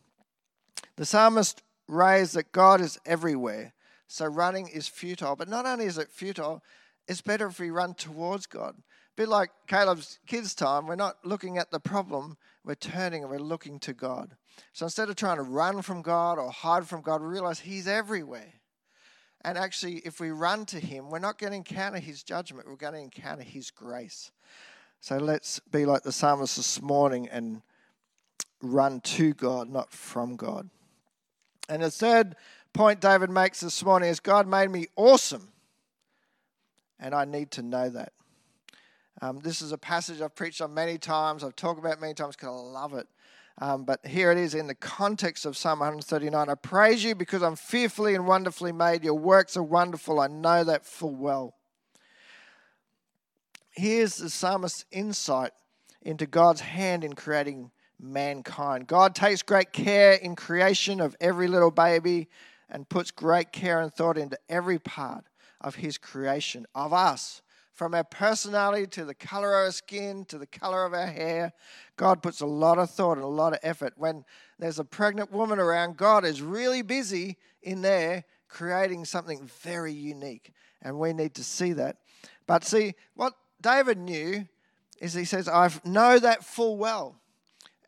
The 0.96 1.04
psalmist 1.04 1.62
raised 1.86 2.34
that 2.34 2.52
God 2.52 2.80
is 2.80 2.98
everywhere, 3.04 3.74
so 4.10 4.26
running 4.26 4.68
is 4.68 4.88
futile. 4.88 5.36
But 5.36 5.48
not 5.48 5.66
only 5.66 5.86
is 5.86 5.98
it 5.98 6.10
futile, 6.10 6.62
it's 7.08 7.22
better 7.22 7.46
if 7.46 7.58
we 7.58 7.70
run 7.70 7.94
towards 7.94 8.46
God 8.46 8.76
bit 9.20 9.28
like 9.28 9.50
Caleb's 9.66 10.18
kids' 10.26 10.54
time, 10.54 10.86
we're 10.86 10.94
not 10.94 11.16
looking 11.24 11.58
at 11.58 11.70
the 11.70 11.78
problem, 11.78 12.38
we're 12.64 12.74
turning 12.74 13.22
and 13.22 13.30
we're 13.30 13.38
looking 13.38 13.78
to 13.78 13.92
God. 13.92 14.34
So 14.72 14.86
instead 14.86 15.10
of 15.10 15.16
trying 15.16 15.36
to 15.36 15.42
run 15.42 15.82
from 15.82 16.00
God 16.00 16.38
or 16.38 16.50
hide 16.50 16.86
from 16.86 17.02
God, 17.02 17.20
we 17.20 17.28
realize 17.28 17.60
He's 17.60 17.86
everywhere. 17.86 18.54
And 19.42 19.58
actually, 19.58 19.96
if 20.06 20.20
we 20.20 20.30
run 20.30 20.64
to 20.66 20.80
Him, 20.80 21.10
we're 21.10 21.18
not 21.18 21.38
going 21.38 21.50
to 21.50 21.58
encounter 21.58 21.98
His 21.98 22.22
judgment, 22.22 22.66
we're 22.66 22.76
going 22.76 22.94
to 22.94 23.00
encounter 23.00 23.42
His 23.42 23.70
grace. 23.70 24.32
So 25.00 25.18
let's 25.18 25.60
be 25.70 25.84
like 25.84 26.02
the 26.02 26.12
psalmist 26.12 26.56
this 26.56 26.80
morning 26.80 27.28
and 27.28 27.60
run 28.62 29.00
to 29.00 29.34
God, 29.34 29.68
not 29.68 29.92
from 29.92 30.36
God. 30.36 30.70
And 31.68 31.82
the 31.82 31.90
third 31.90 32.36
point 32.72 33.00
David 33.00 33.30
makes 33.30 33.60
this 33.60 33.84
morning 33.84 34.08
is 34.08 34.20
God 34.20 34.46
made 34.46 34.70
me 34.70 34.86
awesome. 34.96 35.48
And 36.98 37.14
I 37.14 37.24
need 37.24 37.50
to 37.52 37.62
know 37.62 37.88
that. 37.88 38.12
Um, 39.22 39.40
this 39.40 39.60
is 39.60 39.72
a 39.72 39.78
passage 39.78 40.20
I've 40.20 40.34
preached 40.34 40.60
on 40.60 40.72
many 40.72 40.96
times. 40.98 41.44
I've 41.44 41.56
talked 41.56 41.78
about 41.78 42.00
many 42.00 42.14
times 42.14 42.36
because 42.36 42.48
I 42.48 42.52
love 42.52 42.94
it. 42.94 43.06
Um, 43.58 43.84
but 43.84 44.04
here 44.06 44.30
it 44.32 44.38
is 44.38 44.54
in 44.54 44.66
the 44.66 44.74
context 44.74 45.44
of 45.44 45.56
Psalm 45.56 45.80
139. 45.80 46.48
I 46.48 46.54
praise 46.54 47.04
you 47.04 47.14
because 47.14 47.42
I'm 47.42 47.56
fearfully 47.56 48.14
and 48.14 48.26
wonderfully 48.26 48.72
made. 48.72 49.04
Your 49.04 49.18
works 49.18 49.56
are 49.56 49.62
wonderful. 49.62 50.20
I 50.20 50.28
know 50.28 50.64
that 50.64 50.86
full 50.86 51.14
well. 51.14 51.54
Here's 53.70 54.16
the 54.16 54.30
psalmist's 54.30 54.86
insight 54.90 55.52
into 56.02 56.26
God's 56.26 56.62
hand 56.62 57.04
in 57.04 57.12
creating 57.12 57.70
mankind. 57.98 58.86
God 58.86 59.14
takes 59.14 59.42
great 59.42 59.72
care 59.72 60.14
in 60.14 60.36
creation 60.36 61.00
of 61.00 61.14
every 61.20 61.46
little 61.46 61.70
baby 61.70 62.28
and 62.70 62.88
puts 62.88 63.10
great 63.10 63.52
care 63.52 63.80
and 63.80 63.92
thought 63.92 64.16
into 64.16 64.38
every 64.48 64.78
part 64.78 65.24
of 65.60 65.74
his 65.76 65.98
creation, 65.98 66.66
of 66.74 66.92
us 66.92 67.42
From 67.80 67.94
our 67.94 68.04
personality 68.04 68.86
to 68.88 69.06
the 69.06 69.14
color 69.14 69.54
of 69.54 69.64
our 69.64 69.72
skin 69.72 70.26
to 70.26 70.36
the 70.36 70.46
color 70.46 70.84
of 70.84 70.92
our 70.92 71.06
hair, 71.06 71.54
God 71.96 72.22
puts 72.22 72.42
a 72.42 72.46
lot 72.46 72.76
of 72.76 72.90
thought 72.90 73.16
and 73.16 73.24
a 73.24 73.26
lot 73.26 73.54
of 73.54 73.58
effort. 73.62 73.94
When 73.96 74.26
there's 74.58 74.78
a 74.78 74.84
pregnant 74.84 75.32
woman 75.32 75.58
around, 75.58 75.96
God 75.96 76.26
is 76.26 76.42
really 76.42 76.82
busy 76.82 77.38
in 77.62 77.80
there 77.80 78.24
creating 78.48 79.06
something 79.06 79.48
very 79.62 79.94
unique. 79.94 80.52
And 80.82 80.98
we 80.98 81.14
need 81.14 81.32
to 81.36 81.42
see 81.42 81.72
that. 81.72 81.96
But 82.46 82.64
see, 82.64 82.92
what 83.14 83.32
David 83.62 83.96
knew 83.96 84.46
is 85.00 85.14
he 85.14 85.24
says, 85.24 85.48
I 85.48 85.70
know 85.82 86.18
that 86.18 86.44
full 86.44 86.76
well. 86.76 87.16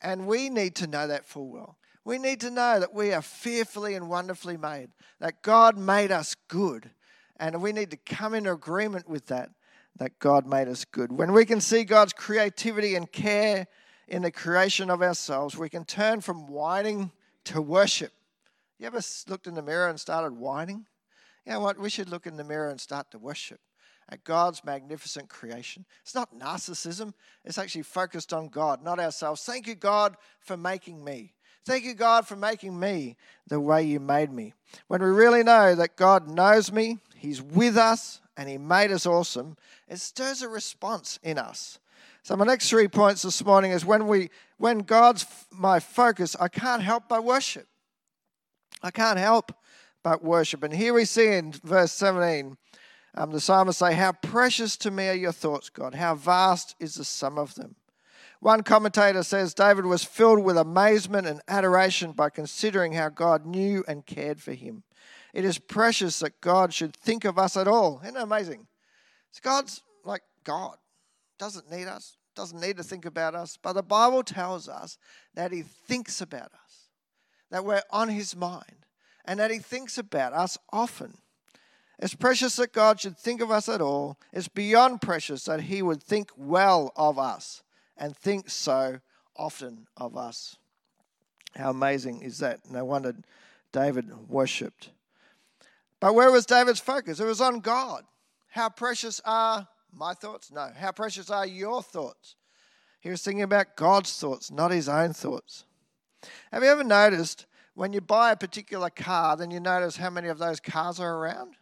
And 0.01 0.27
we 0.27 0.49
need 0.49 0.75
to 0.77 0.87
know 0.87 1.07
that 1.07 1.27
full 1.27 1.51
well. 1.51 1.77
We 2.05 2.19
need 2.19 2.41
to 2.41 2.51
know 2.51 2.81
that 2.81 2.95
we 2.95 3.13
are 3.13 3.23
fearfully 3.23 3.95
and 3.95 4.09
wonderfully 4.09 4.57
made, 4.57 4.89
that 5.21 5.43
God 5.43 5.79
made 5.79 6.11
us 6.11 6.35
good. 6.49 6.91
And 7.37 7.63
we 7.63 7.73
need 7.73 7.91
to 7.91 7.97
come 7.97 8.35
into 8.35 8.53
agreement 8.53 9.09
with 9.09 9.27
that, 9.27 9.51
that 9.97 10.19
God 10.19 10.47
made 10.47 10.69
us 10.69 10.85
good. 10.85 11.13
When 11.13 11.33
we 11.33 11.45
can 11.45 11.61
see 11.61 11.85
God's 11.85 12.13
creativity 12.13 12.95
and 12.95 13.11
care 13.11 13.67
in 14.09 14.23
the 14.23 14.31
creation 14.31 14.91
of 14.91 15.03
ourselves, 15.03 15.57
we 15.57 15.69
can 15.69 15.85
turn 15.85 16.21
from 16.21 16.49
whining 16.49 17.13
to 17.45 17.63
worship. 17.63 18.13
You 18.79 18.87
ever 18.87 19.01
looked 19.29 19.47
in 19.47 19.55
the 19.55 19.63
mirror 19.63 19.89
and 19.89 19.99
started 19.99 20.37
whining? 20.37 20.87
You 21.47 21.53
know 21.53 21.61
what? 21.61 21.79
We 21.79 21.91
should 21.91 22.09
look 22.09 22.27
in 22.27 22.37
the 22.37 22.45
mirror 22.45 22.69
and 22.69 22.81
start 22.81 23.11
to 23.13 23.19
worship 23.19 23.61
at 24.09 24.25
God's 24.25 24.65
magnificent 24.65 25.29
creation. 25.29 25.87
It's 26.03 26.15
not 26.15 26.37
narcissism, 26.39 27.15
it's 27.45 27.59
actually 27.59 27.83
focused 27.83 28.33
on 28.33 28.49
God, 28.49 28.83
not 28.83 29.01
ourselves. 29.01 29.43
Thank 29.45 29.67
you, 29.67 29.75
God, 29.75 30.17
for 30.41 30.57
making 30.57 31.03
me. 31.03 31.33
Thank 31.65 31.85
you, 31.85 31.95
God, 31.95 32.27
for 32.27 32.37
making 32.37 32.79
me 32.79 33.17
the 33.47 33.61
way 33.61 33.85
you 33.85 34.01
made 34.01 34.33
me. 34.33 34.53
When 34.89 35.03
we 35.03 35.09
really 35.09 35.43
know 35.43 35.75
that 35.75 35.97
God 35.97 36.29
knows 36.29 36.73
me, 36.73 36.99
He's 37.17 37.41
with 37.41 37.77
us, 37.77 38.21
and 38.37 38.49
He 38.49 38.59
made 38.59 38.91
us 38.91 39.07
awesome, 39.07 39.57
it 39.89 40.01
stirs 40.01 40.43
a 40.43 40.49
response 40.49 41.19
in 41.23 41.39
us. 41.39 41.79
So 42.25 42.37
my 42.37 42.45
next 42.45 42.69
three 42.69 42.89
points 42.89 43.23
this 43.23 43.45
morning 43.45 43.73
is 43.73 43.85
when 43.85 44.07
we 44.07 44.31
when 44.59 44.79
God's 44.79 45.27
my 45.51 45.81
focus, 45.81 46.37
I 46.39 46.49
can't 46.49 46.83
help 46.83 47.05
but 47.09 47.25
worship. 47.25 47.67
I 48.83 48.91
can't 48.91 49.19
help 49.19 49.53
but 50.03 50.23
worship. 50.23 50.63
And 50.63 50.73
here 50.73 50.95
we 50.95 51.05
see 51.05 51.29
in 51.29 51.53
verse 51.65 51.93
17, 51.93 52.57
um, 53.15 53.31
the 53.31 53.41
psalmist 53.41 53.79
say, 53.79 53.95
How 53.95 54.13
precious 54.13 54.77
to 54.79 54.91
me 54.91 55.09
are 55.09 55.15
your 55.15 55.33
thoughts, 55.33 55.69
God. 55.69 55.95
How 55.95 56.15
vast 56.15 56.75
is 56.81 56.95
the 56.95 57.05
sum 57.05 57.39
of 57.39 57.55
them. 57.55 57.77
One 58.43 58.65
commentator 58.65 59.23
says 59.23 59.55
David 59.55 59.87
was 59.87 60.03
filled 60.03 60.43
with 60.43 60.57
amazement 60.57 61.29
and 61.29 61.41
adoration 61.47 62.11
by 62.11 62.29
considering 62.29 62.95
how 62.95 63.09
God 63.09 63.47
knew 63.47 63.85
and 63.87 64.05
cared 64.05 64.43
for 64.43 64.53
him. 64.53 64.83
It 65.33 65.45
is 65.45 65.61
precious 65.61 66.19
that 66.19 66.41
God 66.41 66.75
should 66.75 66.97
think 66.97 67.25
of 67.25 67.39
us 67.39 67.57
at 67.57 67.69
all. 67.69 68.01
Isn't 68.03 68.15
that 68.15 68.25
amazing? 68.25 68.67
So 69.31 69.39
God's 69.45 69.85
like 70.05 70.23
God, 70.43 70.77
doesn't 71.39 71.71
need 71.71 71.87
us, 71.87 72.17
doesn't 72.35 72.61
need 72.61 72.79
to 72.79 72.83
think 72.83 73.05
about 73.05 73.37
us, 73.37 73.57
but 73.63 73.75
the 73.75 73.83
Bible 73.85 74.25
tells 74.25 74.69
us 74.69 74.99
that 75.35 75.53
He 75.53 75.63
thinks 75.63 76.21
about 76.21 76.51
us, 76.65 76.89
that 77.53 77.65
we're 77.65 77.83
on 77.91 78.09
His 78.09 78.35
mind, 78.35 78.87
and 79.25 79.39
that 79.39 79.53
He 79.53 79.61
thinks 79.61 79.99
about 79.99 80.33
us 80.33 80.59
often. 80.73 81.19
It's 82.01 82.17
precious 82.17 82.57
that 82.57 82.73
God 82.73 82.99
should 82.99 83.17
think 83.17 83.41
of 83.41 83.53
us 83.53 83.69
at 83.69 83.81
all. 83.81 84.19
It's 84.33 84.49
beyond 84.49 85.01
precious 85.01 85.45
that 85.45 85.61
He 85.61 85.81
would 85.81 86.03
think 86.03 86.33
well 86.37 86.93
of 86.97 87.21
us 87.21 87.63
and 87.97 88.17
thinks 88.17 88.53
so 88.53 89.01
often 89.37 89.87
of 89.97 90.17
us. 90.17 90.57
How 91.57 91.71
amazing 91.71 92.23
is 92.23 92.39
that? 92.39 92.71
No 92.71 92.85
wonder 92.85 93.15
David 93.73 94.29
worshipped. 94.29 94.91
But 96.01 96.15
where 96.15 96.31
was 96.31 96.47
David's 96.47 96.81
focus? 96.81 97.21
It 97.21 97.25
was 97.25 97.41
on 97.41 97.61
God. 97.61 98.05
How 98.49 98.69
precious 98.69 99.21
are 99.25 99.69
my 99.93 100.15
thoughts? 100.15 100.51
No. 100.51 100.71
How 100.77 100.93
precious 100.93 101.31
are 101.31 101.47
your 101.47 101.83
thoughts? 101.83 102.37
He 103.01 103.11
was 103.11 103.23
thinking 103.23 103.43
about 103.43 103.77
God's 103.77 104.17
thoughts, 104.17 104.51
not 104.51 104.71
his 104.71 104.89
own 104.89 105.13
thoughts. 105.13 105.65
Have 106.53 106.63
you 106.63 106.69
ever 106.69 106.85
noticed 106.85 107.47
when 107.75 107.93
you 107.93 108.01
buy 108.01 108.33
a 108.33 108.37
particular 108.37 108.91
car, 108.91 109.37
then 109.37 109.51
you 109.51 109.61
notice 109.61 109.97
how 109.97 110.11
many 110.11 110.29
of 110.29 110.39
those 110.39 110.61
cars 110.61 111.01
are 111.01 111.17
around? 111.17 111.57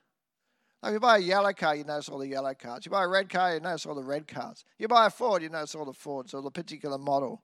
Like 0.83 0.95
you 0.95 1.01
buy 1.01 1.19
a 1.19 1.21
yellow 1.21 1.53
car, 1.53 1.77
you 1.77 1.85
notice 1.85 2.09
all 2.09 2.19
the 2.19 2.29
yellow 2.29 2.55
cars. 2.55 2.87
You 2.87 2.91
buy 2.91 3.05
a 3.05 3.09
red 3.09 3.29
car, 3.29 3.55
you 3.55 3.61
notice 3.61 3.85
all 3.85 3.95
the 3.95 4.03
red 4.03 4.27
cars. 4.27 4.65
You 4.79 4.89
buy 4.89 5.07
a 5.07 5.11
Ford, 5.11 5.43
you 5.43 5.51
notice 5.51 5.75
all 5.75 5.85
the 5.85 5.93
Fords 5.93 6.33
or 6.33 6.41
the 6.41 6.51
particular 6.51 6.97
model. 6.97 7.43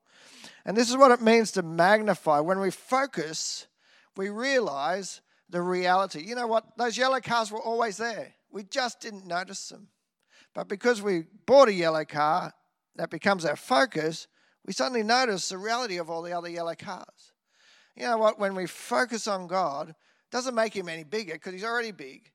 And 0.65 0.75
this 0.75 0.89
is 0.89 0.97
what 0.97 1.11
it 1.11 1.21
means 1.21 1.53
to 1.53 1.63
magnify. 1.63 2.41
When 2.41 2.61
we 2.61 2.71
focus, 2.71 3.67
we 4.17 4.31
realize 4.31 5.21
the 5.51 5.61
reality. 5.61 6.25
You 6.27 6.35
know 6.35 6.47
what? 6.47 6.79
Those 6.79 6.97
yellow 6.97 7.21
cars 7.21 7.53
were 7.53 7.61
always 7.61 7.99
there. 7.99 8.35
We 8.51 8.65
just 8.65 9.01
didn't 9.01 9.27
notice 9.27 9.69
them. 9.69 9.89
But 10.55 10.69
because 10.69 11.03
we 11.03 11.25
bought 11.45 11.69
a 11.69 11.75
yellow 11.75 12.07
car, 12.07 12.55
that 12.97 13.11
becomes 13.11 13.45
our 13.45 13.57
focus, 13.57 14.29
we 14.65 14.73
suddenly 14.73 15.03
notice 15.03 15.51
the 15.51 15.59
reality 15.59 15.99
of 15.99 16.09
all 16.09 16.23
the 16.23 16.33
other 16.33 16.49
yellow 16.49 16.75
cars. 16.75 17.33
You 17.95 18.05
know 18.05 18.17
what? 18.17 18.39
When 18.39 18.55
we 18.55 18.67
focus 18.67 19.29
on 19.29 19.47
God, 19.47 19.95
doesn't 20.31 20.55
make 20.55 20.75
him 20.75 20.89
any 20.89 21.05
bigger 21.05 21.35
because 21.35 21.53
he's 21.53 21.65
already 21.65 21.93
big 21.93 22.31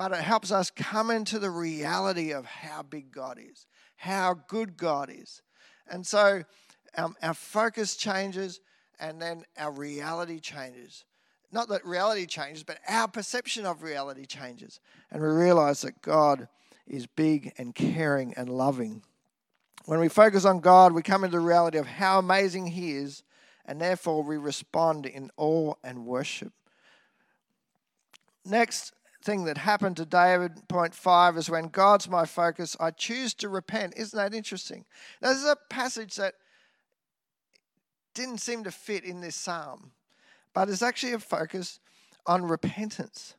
but 0.00 0.12
it 0.12 0.22
helps 0.22 0.50
us 0.50 0.70
come 0.70 1.10
into 1.10 1.38
the 1.38 1.50
reality 1.50 2.32
of 2.32 2.46
how 2.46 2.82
big 2.82 3.12
God 3.12 3.38
is, 3.38 3.66
how 3.96 4.34
good 4.48 4.78
God 4.78 5.10
is. 5.14 5.42
And 5.90 6.06
so 6.06 6.42
um, 6.96 7.14
our 7.22 7.34
focus 7.34 7.96
changes 7.96 8.62
and 8.98 9.20
then 9.20 9.44
our 9.58 9.70
reality 9.70 10.40
changes. 10.40 11.04
Not 11.52 11.68
that 11.68 11.84
reality 11.84 12.24
changes, 12.24 12.62
but 12.62 12.78
our 12.88 13.08
perception 13.08 13.66
of 13.66 13.82
reality 13.82 14.24
changes. 14.24 14.80
And 15.10 15.20
we 15.20 15.28
realize 15.28 15.82
that 15.82 16.00
God 16.00 16.48
is 16.86 17.04
big 17.06 17.52
and 17.58 17.74
caring 17.74 18.32
and 18.38 18.48
loving. 18.48 19.02
When 19.84 20.00
we 20.00 20.08
focus 20.08 20.46
on 20.46 20.60
God, 20.60 20.92
we 20.94 21.02
come 21.02 21.24
into 21.24 21.36
the 21.36 21.44
reality 21.44 21.76
of 21.76 21.86
how 21.86 22.18
amazing 22.18 22.68
He 22.68 22.92
is, 22.92 23.22
and 23.66 23.78
therefore 23.78 24.22
we 24.22 24.38
respond 24.38 25.04
in 25.04 25.30
awe 25.36 25.74
and 25.84 26.06
worship. 26.06 26.54
Next, 28.46 28.94
thing 29.22 29.44
that 29.44 29.58
happened 29.58 29.96
to 29.98 30.06
David, 30.06 30.68
point 30.68 30.94
five, 30.94 31.36
is 31.36 31.50
when 31.50 31.68
God's 31.68 32.08
my 32.08 32.24
focus, 32.24 32.76
I 32.80 32.90
choose 32.90 33.34
to 33.34 33.48
repent. 33.48 33.94
Isn't 33.96 34.16
that 34.16 34.34
interesting? 34.34 34.84
Now, 35.20 35.30
this 35.30 35.38
is 35.38 35.44
a 35.44 35.56
passage 35.68 36.16
that 36.16 36.34
didn't 38.14 38.38
seem 38.38 38.64
to 38.64 38.70
fit 38.70 39.04
in 39.04 39.20
this 39.20 39.36
psalm, 39.36 39.92
but 40.54 40.68
it's 40.68 40.82
actually 40.82 41.12
a 41.12 41.18
focus 41.18 41.80
on 42.26 42.44
repentance. 42.44 43.34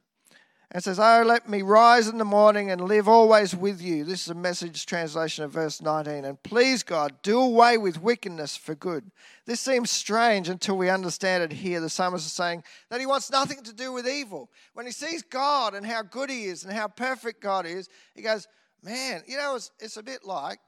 It 0.74 0.86
says, 0.86 1.00
Oh, 1.00 1.24
let 1.26 1.50
me 1.50 1.62
rise 1.62 2.08
in 2.08 2.18
the 2.18 2.24
morning 2.24 2.72
and 2.72 2.80
live 2.82 3.10
always 3.10 3.54
with 3.54 3.82
you. 3.82 4.06
This 4.06 4.22
is 4.22 4.30
a 4.30 4.34
message 4.34 4.86
translation 4.86 5.44
of 5.44 5.52
verse 5.52 5.82
19. 5.82 6.24
And 6.24 6.42
please, 6.44 6.82
God, 6.82 7.14
do 7.24 7.42
away 7.42 7.78
with 7.78 8.02
wickedness 8.02 8.56
for 8.56 8.74
good. 8.74 9.12
This 9.46 9.60
seems 9.60 9.92
strange 9.92 10.48
until 10.48 10.78
we 10.78 10.90
understand 10.90 11.44
it 11.44 11.52
here. 11.52 11.82
The 11.82 11.90
psalmist 11.90 12.26
is 12.26 12.32
saying 12.32 12.64
that 12.90 13.02
he 13.02 13.06
wants 13.06 13.30
nothing 13.30 13.64
to 13.64 13.74
do 13.74 13.92
with 13.92 14.08
evil. 14.08 14.50
When 14.74 14.86
he 14.86 14.94
sees 14.94 15.24
God 15.24 15.76
and 15.76 15.86
how 15.86 16.04
good 16.04 16.30
he 16.30 16.46
is 16.46 16.64
and 16.64 16.72
how 16.72 16.88
perfect 16.88 17.42
God 17.42 17.66
is, 17.66 17.90
he 18.16 18.22
goes, 18.22 18.48
Man, 18.82 19.24
you 19.28 19.38
know, 19.38 19.56
it's, 19.56 19.72
it's 19.80 19.98
a 19.98 20.04
bit 20.04 20.24
like, 20.24 20.60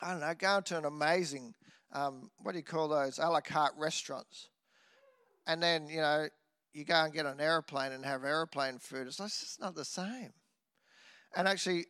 I 0.00 0.12
don't 0.12 0.20
know, 0.20 0.34
going 0.34 0.62
to 0.64 0.78
an 0.78 0.86
amazing, 0.86 1.54
um, 1.92 2.30
what 2.42 2.52
do 2.52 2.58
you 2.58 2.64
call 2.64 2.88
those, 2.88 3.18
a 3.18 3.28
la 3.28 3.42
carte 3.42 3.74
restaurants. 3.76 4.48
And 5.46 5.62
then, 5.62 5.86
you 5.86 6.00
know, 6.00 6.28
you 6.72 6.84
go 6.84 6.94
and 6.94 7.12
get 7.12 7.26
an 7.26 7.40
aeroplane 7.40 7.92
and 7.92 8.04
have 8.04 8.24
aeroplane 8.24 8.78
food. 8.78 9.06
It's 9.06 9.18
just 9.18 9.60
not 9.60 9.74
the 9.74 9.84
same. 9.84 10.32
And 11.36 11.46
actually, 11.46 11.86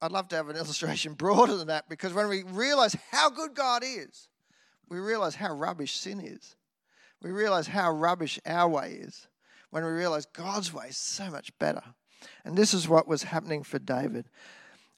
I'd 0.00 0.12
love 0.12 0.28
to 0.28 0.36
have 0.36 0.48
an 0.48 0.56
illustration 0.56 1.14
broader 1.14 1.56
than 1.56 1.68
that 1.68 1.88
because 1.88 2.12
when 2.12 2.28
we 2.28 2.42
realize 2.42 2.96
how 3.10 3.30
good 3.30 3.54
God 3.54 3.82
is, 3.84 4.28
we 4.88 4.98
realize 4.98 5.34
how 5.34 5.54
rubbish 5.54 5.96
sin 5.96 6.20
is. 6.20 6.56
We 7.22 7.30
realize 7.30 7.66
how 7.66 7.90
rubbish 7.92 8.38
our 8.46 8.68
way 8.68 8.98
is 9.00 9.26
when 9.70 9.84
we 9.84 9.90
realize 9.90 10.26
God's 10.26 10.72
way 10.72 10.86
is 10.88 10.96
so 10.96 11.30
much 11.30 11.56
better. 11.58 11.82
And 12.44 12.56
this 12.56 12.74
is 12.74 12.88
what 12.88 13.08
was 13.08 13.24
happening 13.24 13.62
for 13.62 13.78
David. 13.78 14.26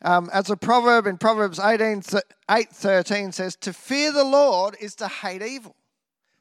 Um, 0.03 0.31
as 0.33 0.51
a 0.51 0.57
proverb 0.57 1.07
in 1.07 1.19
Proverbs 1.19 1.59
18, 1.59 2.03
8 2.51 2.69
13 2.71 3.33
says, 3.33 3.57
To 3.57 3.73
fear 3.73 4.13
the 4.13 4.25
Lord 4.25 4.77
is 4.81 4.95
to 4.97 5.09
hate 5.09 5.43
evil. 5.43 5.75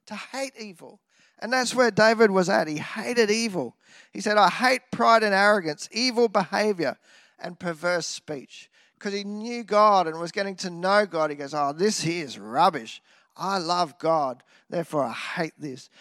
To 0.08 0.16
hate 0.16 0.54
evil. 0.60 1.00
And 1.40 1.54
that's 1.54 1.76
where 1.76 1.92
David 1.92 2.32
was 2.32 2.50
at. 2.50 2.68
He 2.68 2.78
hated 2.78 3.30
evil. 3.30 3.76
He 4.12 4.22
said, 4.22 4.38
I 4.38 4.50
hate 4.50 4.82
pride 4.92 5.24
and 5.24 5.36
arrogance, 5.36 5.88
evil 5.92 6.28
behavior, 6.28 6.98
and 7.40 7.60
perverse 7.60 8.08
speech. 8.08 8.70
Because 8.98 9.14
he 9.14 9.24
knew 9.24 9.64
God 9.64 10.08
and 10.08 10.20
was 10.20 10.32
getting 10.32 10.56
to 10.58 10.72
know 10.72 11.06
God. 11.06 11.30
He 11.30 11.36
goes, 11.36 11.54
Oh, 11.54 11.74
this 11.74 12.02
here 12.02 12.26
is 12.26 12.40
rubbish. 12.40 13.02
I 13.36 13.60
love 13.60 14.00
God, 14.00 14.42
therefore 14.70 15.04
I 15.04 15.14
hate 15.14 15.54
this. 15.60 15.92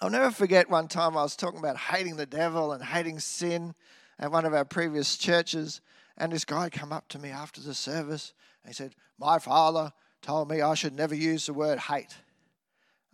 I'll 0.00 0.10
never 0.10 0.30
forget 0.30 0.70
one 0.70 0.86
time 0.86 1.16
I 1.16 1.22
was 1.22 1.34
talking 1.34 1.58
about 1.58 1.76
hating 1.76 2.16
the 2.16 2.26
devil 2.26 2.72
and 2.72 2.82
hating 2.82 3.18
sin 3.18 3.74
at 4.18 4.30
one 4.30 4.44
of 4.44 4.54
our 4.54 4.64
previous 4.64 5.16
churches. 5.16 5.80
And 6.16 6.32
this 6.32 6.44
guy 6.44 6.70
came 6.70 6.92
up 6.92 7.08
to 7.08 7.18
me 7.18 7.30
after 7.30 7.60
the 7.60 7.74
service 7.74 8.32
and 8.62 8.70
he 8.70 8.74
said, 8.74 8.94
My 9.18 9.38
father 9.38 9.92
told 10.22 10.50
me 10.50 10.60
I 10.60 10.74
should 10.74 10.94
never 10.94 11.14
use 11.14 11.46
the 11.46 11.52
word 11.52 11.78
hate. 11.78 12.14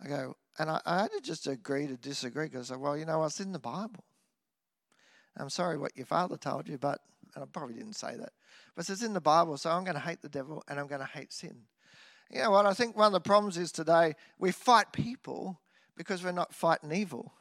I 0.01 0.07
go, 0.07 0.35
and 0.57 0.69
I, 0.69 0.81
I, 0.85 1.01
had 1.03 1.11
to 1.11 1.21
just 1.21 1.47
agree 1.47 1.87
to 1.87 1.95
disagree 1.95 2.45
because 2.45 2.71
I 2.71 2.73
said, 2.73 2.81
well, 2.81 2.97
you 2.97 3.05
know, 3.05 3.23
it's 3.23 3.39
in 3.39 3.51
the 3.51 3.59
Bible. 3.59 4.03
I'm 5.37 5.49
sorry 5.49 5.77
what 5.77 5.95
your 5.95 6.05
father 6.05 6.37
told 6.37 6.67
you, 6.67 6.77
but 6.77 6.99
I 7.35 7.41
probably 7.51 7.75
didn't 7.75 7.93
say 7.95 8.15
that. 8.17 8.33
But 8.75 8.89
it's 8.89 9.03
in 9.03 9.13
the 9.13 9.21
Bible, 9.21 9.57
so 9.57 9.69
I'm 9.69 9.83
going 9.83 9.95
to 9.95 10.01
hate 10.01 10.21
the 10.21 10.29
devil 10.29 10.63
and 10.67 10.79
I'm 10.79 10.87
going 10.87 11.01
to 11.01 11.07
hate 11.07 11.31
sin. 11.31 11.55
You 12.31 12.43
know 12.43 12.51
what? 12.51 12.65
I 12.65 12.73
think 12.73 12.97
one 12.97 13.07
of 13.07 13.13
the 13.13 13.19
problems 13.19 13.57
is 13.57 13.71
today 13.71 14.15
we 14.39 14.51
fight 14.51 14.91
people 14.91 15.59
because 15.95 16.23
we're 16.23 16.31
not 16.31 16.53
fighting 16.53 16.91
evil. 16.91 17.33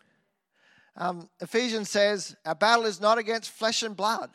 Um, 0.96 1.28
Ephesians 1.40 1.88
says 1.88 2.36
our 2.44 2.54
battle 2.54 2.84
is 2.84 3.00
not 3.00 3.18
against 3.18 3.50
flesh 3.50 3.82
and 3.82 3.96
blood, 3.96 4.30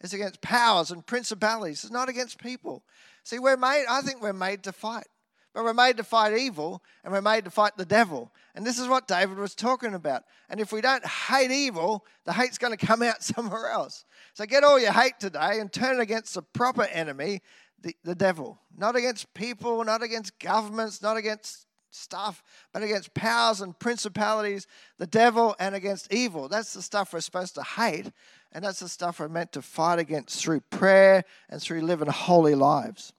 it's 0.00 0.12
against 0.12 0.40
powers 0.40 0.90
and 0.90 1.06
principalities. 1.06 1.84
It's 1.84 1.92
not 1.92 2.08
against 2.08 2.38
people. 2.38 2.84
See, 3.22 3.38
we're 3.38 3.56
made, 3.56 3.86
I 3.88 4.02
think 4.02 4.20
we're 4.20 4.34
made 4.34 4.64
to 4.64 4.72
fight. 4.72 5.06
But 5.54 5.62
we're 5.62 5.72
made 5.72 5.96
to 5.98 6.04
fight 6.04 6.36
evil 6.36 6.82
and 7.04 7.12
we're 7.12 7.22
made 7.22 7.44
to 7.44 7.50
fight 7.50 7.76
the 7.76 7.84
devil. 7.84 8.32
And 8.56 8.66
this 8.66 8.78
is 8.78 8.88
what 8.88 9.06
David 9.06 9.38
was 9.38 9.54
talking 9.54 9.94
about. 9.94 10.24
And 10.50 10.60
if 10.60 10.72
we 10.72 10.80
don't 10.80 11.06
hate 11.06 11.52
evil, 11.52 12.04
the 12.24 12.32
hate's 12.32 12.58
going 12.58 12.76
to 12.76 12.86
come 12.86 13.02
out 13.02 13.22
somewhere 13.22 13.70
else. 13.70 14.04
So 14.34 14.44
get 14.46 14.64
all 14.64 14.80
your 14.80 14.92
hate 14.92 15.20
today 15.20 15.60
and 15.60 15.72
turn 15.72 15.98
it 15.98 16.02
against 16.02 16.34
the 16.34 16.42
proper 16.42 16.82
enemy, 16.84 17.40
the, 17.80 17.96
the 18.02 18.16
devil. 18.16 18.58
Not 18.76 18.96
against 18.96 19.32
people, 19.32 19.84
not 19.84 20.02
against 20.02 20.38
governments, 20.40 21.00
not 21.00 21.16
against 21.16 21.66
stuff, 21.94 22.42
but 22.72 22.82
against 22.82 23.14
powers 23.14 23.60
and 23.60 23.78
principalities, 23.78 24.66
the 24.98 25.06
devil, 25.06 25.54
and 25.60 25.76
against 25.76 26.12
evil. 26.12 26.48
That's 26.48 26.74
the 26.74 26.82
stuff 26.82 27.12
we're 27.12 27.20
supposed 27.20 27.54
to 27.54 27.62
hate. 27.62 28.10
And 28.50 28.64
that's 28.64 28.80
the 28.80 28.88
stuff 28.88 29.20
we're 29.20 29.28
meant 29.28 29.52
to 29.52 29.62
fight 29.62 30.00
against 30.00 30.40
through 30.40 30.60
prayer 30.70 31.24
and 31.48 31.62
through 31.62 31.82
living 31.82 32.08
holy 32.08 32.56
lives. 32.56 33.12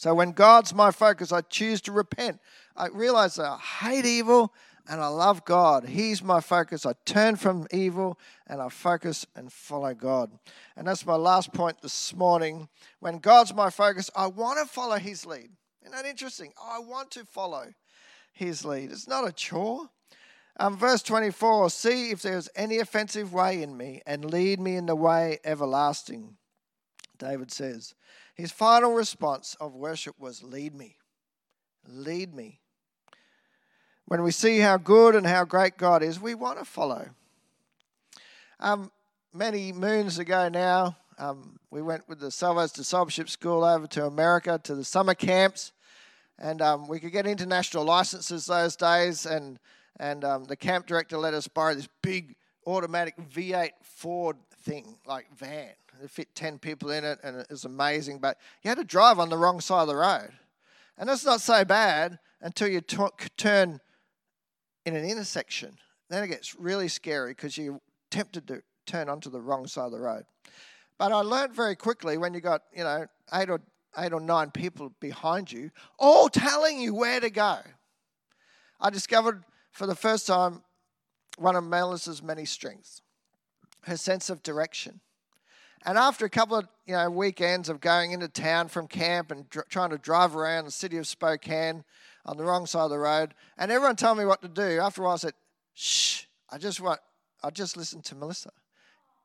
So 0.00 0.14
when 0.14 0.32
God's 0.32 0.72
my 0.72 0.92
focus, 0.92 1.30
I 1.30 1.42
choose 1.42 1.82
to 1.82 1.92
repent. 1.92 2.40
I 2.74 2.86
realize 2.86 3.34
that 3.34 3.44
I 3.44 3.58
hate 3.58 4.06
evil 4.06 4.54
and 4.88 4.98
I 4.98 5.08
love 5.08 5.44
God. 5.44 5.84
He's 5.84 6.22
my 6.22 6.40
focus. 6.40 6.86
I 6.86 6.94
turn 7.04 7.36
from 7.36 7.66
evil 7.70 8.18
and 8.46 8.62
I 8.62 8.70
focus 8.70 9.26
and 9.36 9.52
follow 9.52 9.92
God. 9.92 10.30
And 10.74 10.88
that's 10.88 11.04
my 11.04 11.16
last 11.16 11.52
point 11.52 11.82
this 11.82 12.16
morning. 12.16 12.70
When 13.00 13.18
God's 13.18 13.52
my 13.52 13.68
focus, 13.68 14.08
I 14.16 14.28
want 14.28 14.58
to 14.58 14.64
follow 14.64 14.96
His 14.96 15.26
lead. 15.26 15.50
Isn't 15.82 15.92
that 15.92 16.06
interesting? 16.06 16.54
I 16.58 16.78
want 16.78 17.10
to 17.10 17.26
follow 17.26 17.66
His 18.32 18.64
lead. 18.64 18.92
It's 18.92 19.06
not 19.06 19.28
a 19.28 19.32
chore. 19.32 19.90
Um, 20.58 20.78
verse 20.78 21.02
24 21.02 21.68
See 21.68 22.10
if 22.10 22.22
there's 22.22 22.48
any 22.56 22.78
offensive 22.78 23.34
way 23.34 23.62
in 23.62 23.76
me 23.76 24.00
and 24.06 24.24
lead 24.24 24.60
me 24.60 24.76
in 24.76 24.86
the 24.86 24.96
way 24.96 25.40
everlasting. 25.44 26.38
David 27.20 27.52
says. 27.52 27.94
His 28.34 28.50
final 28.50 28.92
response 28.92 29.56
of 29.60 29.74
worship 29.74 30.18
was, 30.18 30.42
Lead 30.42 30.74
me. 30.74 30.96
Lead 31.86 32.34
me. 32.34 32.58
When 34.06 34.24
we 34.24 34.32
see 34.32 34.58
how 34.58 34.76
good 34.76 35.14
and 35.14 35.24
how 35.24 35.44
great 35.44 35.76
God 35.76 36.02
is, 36.02 36.18
we 36.18 36.34
want 36.34 36.58
to 36.58 36.64
follow. 36.64 37.10
Um, 38.58 38.90
many 39.32 39.72
moons 39.72 40.18
ago 40.18 40.48
now, 40.48 40.96
um, 41.16 41.60
we 41.70 41.80
went 41.80 42.08
with 42.08 42.18
the 42.18 42.30
Salvos 42.30 42.72
Discipleship 42.72 43.28
School 43.28 43.62
over 43.62 43.86
to 43.88 44.06
America 44.06 44.58
to 44.64 44.74
the 44.74 44.84
summer 44.84 45.14
camps, 45.14 45.72
and 46.38 46.60
um, 46.60 46.88
we 46.88 46.98
could 46.98 47.12
get 47.12 47.26
international 47.26 47.84
licenses 47.84 48.46
those 48.46 48.74
days. 48.74 49.26
And 49.26 49.60
and 49.98 50.24
um, 50.24 50.46
the 50.46 50.56
camp 50.56 50.86
director 50.86 51.18
let 51.18 51.34
us 51.34 51.46
borrow 51.46 51.74
this 51.74 51.88
big 52.02 52.34
automatic 52.66 53.14
V8 53.16 53.72
Ford 53.82 54.38
thing, 54.62 54.96
like 55.06 55.26
van. 55.36 55.68
It 56.02 56.10
fit 56.10 56.34
10 56.34 56.58
people 56.58 56.90
in 56.90 57.04
it, 57.04 57.18
and 57.22 57.36
it 57.36 57.50
was 57.50 57.64
amazing. 57.64 58.18
But 58.18 58.38
you 58.62 58.68
had 58.68 58.78
to 58.78 58.84
drive 58.84 59.18
on 59.18 59.28
the 59.28 59.36
wrong 59.36 59.60
side 59.60 59.82
of 59.82 59.88
the 59.88 59.96
road. 59.96 60.30
And 60.98 61.08
that's 61.08 61.24
not 61.24 61.40
so 61.40 61.64
bad 61.64 62.18
until 62.40 62.68
you 62.68 62.80
t- 62.80 62.98
turn 63.36 63.80
in 64.84 64.94
an 64.96 65.04
intersection. 65.04 65.76
Then 66.08 66.24
it 66.24 66.28
gets 66.28 66.54
really 66.54 66.88
scary 66.88 67.32
because 67.32 67.56
you're 67.56 67.80
tempted 68.10 68.46
to 68.48 68.62
turn 68.86 69.08
onto 69.08 69.30
the 69.30 69.40
wrong 69.40 69.66
side 69.66 69.86
of 69.86 69.92
the 69.92 70.00
road. 70.00 70.24
But 70.98 71.12
I 71.12 71.20
learned 71.20 71.54
very 71.54 71.76
quickly 71.76 72.18
when 72.18 72.34
you 72.34 72.40
got, 72.40 72.62
you 72.74 72.84
know, 72.84 73.06
eight 73.32 73.48
or 73.48 73.60
eight 73.98 74.12
or 74.12 74.20
nine 74.20 74.50
people 74.50 74.92
behind 75.00 75.50
you, 75.50 75.70
all 75.98 76.28
telling 76.28 76.80
you 76.80 76.94
where 76.94 77.20
to 77.20 77.30
go. 77.30 77.58
I 78.80 78.90
discovered 78.90 79.44
for 79.72 79.86
the 79.86 79.96
first 79.96 80.26
time 80.26 80.62
one 81.38 81.56
of 81.56 81.64
Melissa's 81.64 82.22
many 82.22 82.44
strengths 82.44 83.02
her 83.82 83.96
sense 83.96 84.30
of 84.30 84.42
direction. 84.42 85.00
And 85.84 85.96
after 85.96 86.26
a 86.26 86.30
couple 86.30 86.56
of 86.56 86.68
you 86.86 86.94
know 86.94 87.10
weekends 87.10 87.68
of 87.68 87.80
going 87.80 88.12
into 88.12 88.28
town 88.28 88.68
from 88.68 88.86
camp 88.86 89.30
and 89.30 89.48
dr- 89.48 89.68
trying 89.68 89.90
to 89.90 89.98
drive 89.98 90.36
around 90.36 90.66
the 90.66 90.70
city 90.70 90.98
of 90.98 91.06
Spokane 91.06 91.84
on 92.26 92.36
the 92.36 92.44
wrong 92.44 92.66
side 92.66 92.84
of 92.84 92.90
the 92.90 92.98
road, 92.98 93.34
and 93.56 93.72
everyone 93.72 93.96
told 93.96 94.18
me 94.18 94.24
what 94.24 94.42
to 94.42 94.48
do. 94.48 94.78
After 94.80 95.02
a 95.02 95.04
while, 95.04 95.14
I 95.14 95.18
said, 95.18 95.34
"Shh! 95.74 96.24
I 96.50 96.58
just 96.58 96.80
want, 96.80 97.00
I 97.42 97.50
just 97.50 97.76
listened 97.76 98.04
to 98.06 98.14
Melissa, 98.14 98.50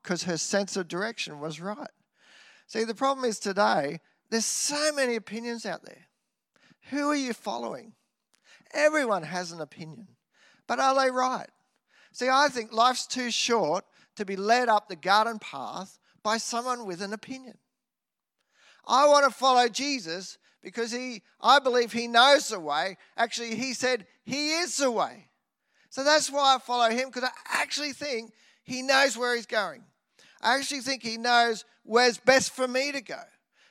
because 0.02 0.24
her 0.24 0.38
sense 0.38 0.78
of 0.78 0.88
direction 0.88 1.40
was 1.40 1.60
right." 1.60 1.90
See, 2.68 2.84
the 2.84 2.96
problem 2.96 3.26
is 3.26 3.38
today 3.38 4.00
there's 4.30 4.46
so 4.46 4.92
many 4.94 5.16
opinions 5.16 5.66
out 5.66 5.84
there. 5.84 6.08
Who 6.90 7.10
are 7.10 7.16
you 7.16 7.34
following? 7.34 7.94
Everyone 8.74 9.24
has 9.24 9.52
an 9.52 9.60
opinion, 9.60 10.08
but 10.68 10.80
are 10.80 10.96
they 10.96 11.12
right? 11.12 11.50
See, 12.12 12.30
I 12.30 12.48
think 12.48 12.72
life's 12.72 13.06
too 13.06 13.30
short 13.30 13.84
to 14.16 14.24
be 14.24 14.38
led 14.38 14.70
up 14.70 14.88
the 14.88 14.96
garden 14.96 15.38
path 15.40 16.00
by 16.26 16.38
someone 16.38 16.88
with 16.88 17.04
an 17.04 17.14
opinion. 17.14 17.56
I 18.88 19.08
want 19.08 19.26
to 19.26 19.32
follow 19.32 19.68
Jesus 19.68 20.40
because 20.64 20.92
he 20.92 21.22
I 21.40 21.60
believe 21.60 21.94
he 21.94 22.08
knows 22.08 22.50
the 22.50 22.60
way. 22.60 22.98
Actually, 23.16 23.56
he 23.56 23.76
said 23.76 24.08
he 24.26 24.54
is 24.54 24.76
the 24.78 24.90
way. 24.90 25.30
So 25.92 26.04
that's 26.04 26.32
why 26.32 26.56
I 26.56 26.58
follow 26.58 26.90
him 26.90 27.10
because 27.10 27.30
I 27.30 27.62
actually 27.62 27.94
think 27.94 28.32
he 28.64 28.82
knows 28.82 29.16
where 29.16 29.36
he's 29.36 29.46
going. 29.46 29.84
I 30.42 30.56
actually 30.58 30.82
think 30.82 31.04
he 31.04 31.18
knows 31.18 31.64
where's 31.84 32.18
best 32.18 32.54
for 32.54 32.68
me 32.68 32.92
to 32.92 33.02
go. 33.02 33.22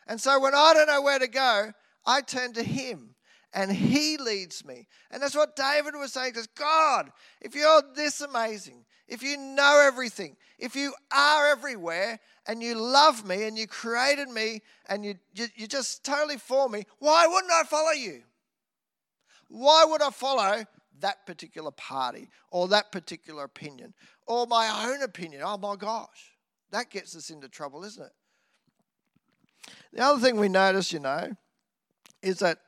And 0.06 0.20
so 0.20 0.38
when 0.38 0.54
I 0.54 0.74
don't 0.74 0.86
know 0.86 1.02
where 1.02 1.18
to 1.18 1.26
go, 1.26 1.72
I 2.06 2.20
turn 2.20 2.52
to 2.52 2.62
him 2.62 3.16
and 3.52 3.72
he 3.72 4.16
leads 4.16 4.64
me. 4.64 4.86
And 5.10 5.20
that's 5.20 5.34
what 5.34 5.56
David 5.56 5.94
was 5.96 6.12
saying 6.12 6.30
because 6.30 6.46
God, 6.46 7.10
if 7.40 7.56
you're 7.56 7.82
this 7.96 8.20
amazing, 8.20 8.84
if 9.06 9.22
you 9.22 9.36
know 9.36 9.82
everything, 9.84 10.36
if 10.58 10.74
you 10.74 10.94
are 11.12 11.48
everywhere 11.48 12.18
and 12.46 12.62
you 12.62 12.74
love 12.74 13.26
me 13.26 13.44
and 13.44 13.58
you 13.58 13.66
created 13.66 14.28
me 14.28 14.62
and 14.88 15.04
you, 15.04 15.16
you, 15.34 15.46
you 15.56 15.66
just 15.66 16.04
totally 16.04 16.38
for 16.38 16.68
me, 16.68 16.84
why 16.98 17.26
wouldn't 17.26 17.52
I 17.52 17.64
follow 17.64 17.92
you? 17.92 18.22
Why 19.48 19.84
would 19.86 20.02
I 20.02 20.10
follow 20.10 20.64
that 21.00 21.26
particular 21.26 21.70
party 21.70 22.28
or 22.50 22.68
that 22.68 22.92
particular 22.92 23.44
opinion 23.44 23.94
or 24.26 24.46
my 24.46 24.88
own 24.88 25.02
opinion? 25.02 25.42
Oh 25.44 25.58
my 25.58 25.76
gosh, 25.76 26.32
that 26.70 26.90
gets 26.90 27.14
us 27.14 27.30
into 27.30 27.48
trouble, 27.48 27.84
isn't 27.84 28.04
it? 28.04 28.12
The 29.92 30.02
other 30.02 30.20
thing 30.20 30.38
we 30.38 30.48
notice, 30.48 30.92
you 30.92 31.00
know, 31.00 31.36
is 32.22 32.38
that 32.38 32.58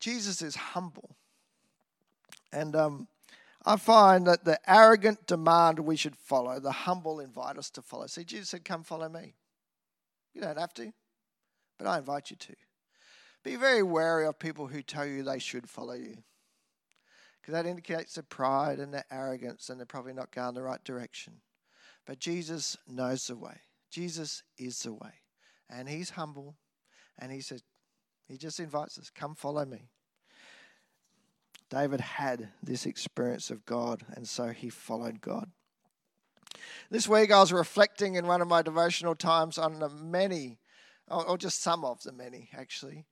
Jesus 0.00 0.40
is 0.40 0.54
humble. 0.54 1.16
And 2.52 2.76
um, 2.76 3.08
I 3.64 3.76
find 3.76 4.26
that 4.26 4.44
the 4.44 4.58
arrogant 4.70 5.26
demand 5.26 5.78
we 5.78 5.96
should 5.96 6.16
follow, 6.16 6.60
the 6.60 6.72
humble 6.72 7.20
invite 7.20 7.56
us 7.56 7.70
to 7.70 7.82
follow. 7.82 8.06
See, 8.06 8.24
Jesus 8.24 8.50
said, 8.50 8.64
Come 8.64 8.82
follow 8.82 9.08
me. 9.08 9.34
You 10.34 10.42
don't 10.42 10.58
have 10.58 10.74
to, 10.74 10.92
but 11.78 11.86
I 11.86 11.98
invite 11.98 12.30
you 12.30 12.36
to. 12.36 12.54
Be 13.42 13.56
very 13.56 13.82
wary 13.82 14.26
of 14.26 14.38
people 14.38 14.66
who 14.66 14.82
tell 14.82 15.06
you 15.06 15.22
they 15.22 15.38
should 15.38 15.68
follow 15.68 15.94
you. 15.94 16.16
Because 17.40 17.52
that 17.52 17.66
indicates 17.66 18.14
their 18.14 18.22
pride 18.22 18.78
and 18.78 18.92
their 18.92 19.04
arrogance, 19.10 19.68
and 19.68 19.78
they're 19.78 19.86
probably 19.86 20.14
not 20.14 20.32
going 20.32 20.54
the 20.54 20.62
right 20.62 20.82
direction. 20.82 21.34
But 22.06 22.18
Jesus 22.18 22.76
knows 22.88 23.26
the 23.26 23.36
way. 23.36 23.60
Jesus 23.90 24.42
is 24.58 24.82
the 24.82 24.94
way. 24.94 25.20
And 25.70 25.88
he's 25.88 26.10
humble. 26.10 26.56
And 27.18 27.30
he 27.30 27.40
says, 27.40 27.62
he 28.26 28.36
just 28.38 28.60
invites 28.60 28.98
us, 28.98 29.10
come 29.14 29.34
follow 29.34 29.64
me. 29.64 29.90
David 31.74 32.00
had 32.00 32.50
this 32.62 32.86
experience 32.86 33.50
of 33.50 33.66
God, 33.66 34.04
and 34.14 34.28
so 34.28 34.50
he 34.50 34.70
followed 34.70 35.20
God. 35.20 35.50
This 36.88 37.08
week 37.08 37.32
I 37.32 37.40
was 37.40 37.52
reflecting 37.52 38.14
in 38.14 38.28
one 38.28 38.40
of 38.40 38.46
my 38.46 38.62
devotional 38.62 39.16
times 39.16 39.58
on 39.58 39.80
the 39.80 39.88
many, 39.88 40.60
or 41.08 41.36
just 41.36 41.62
some 41.62 41.84
of 41.84 42.00
the 42.04 42.12
many 42.12 42.48
actually, 42.56 43.06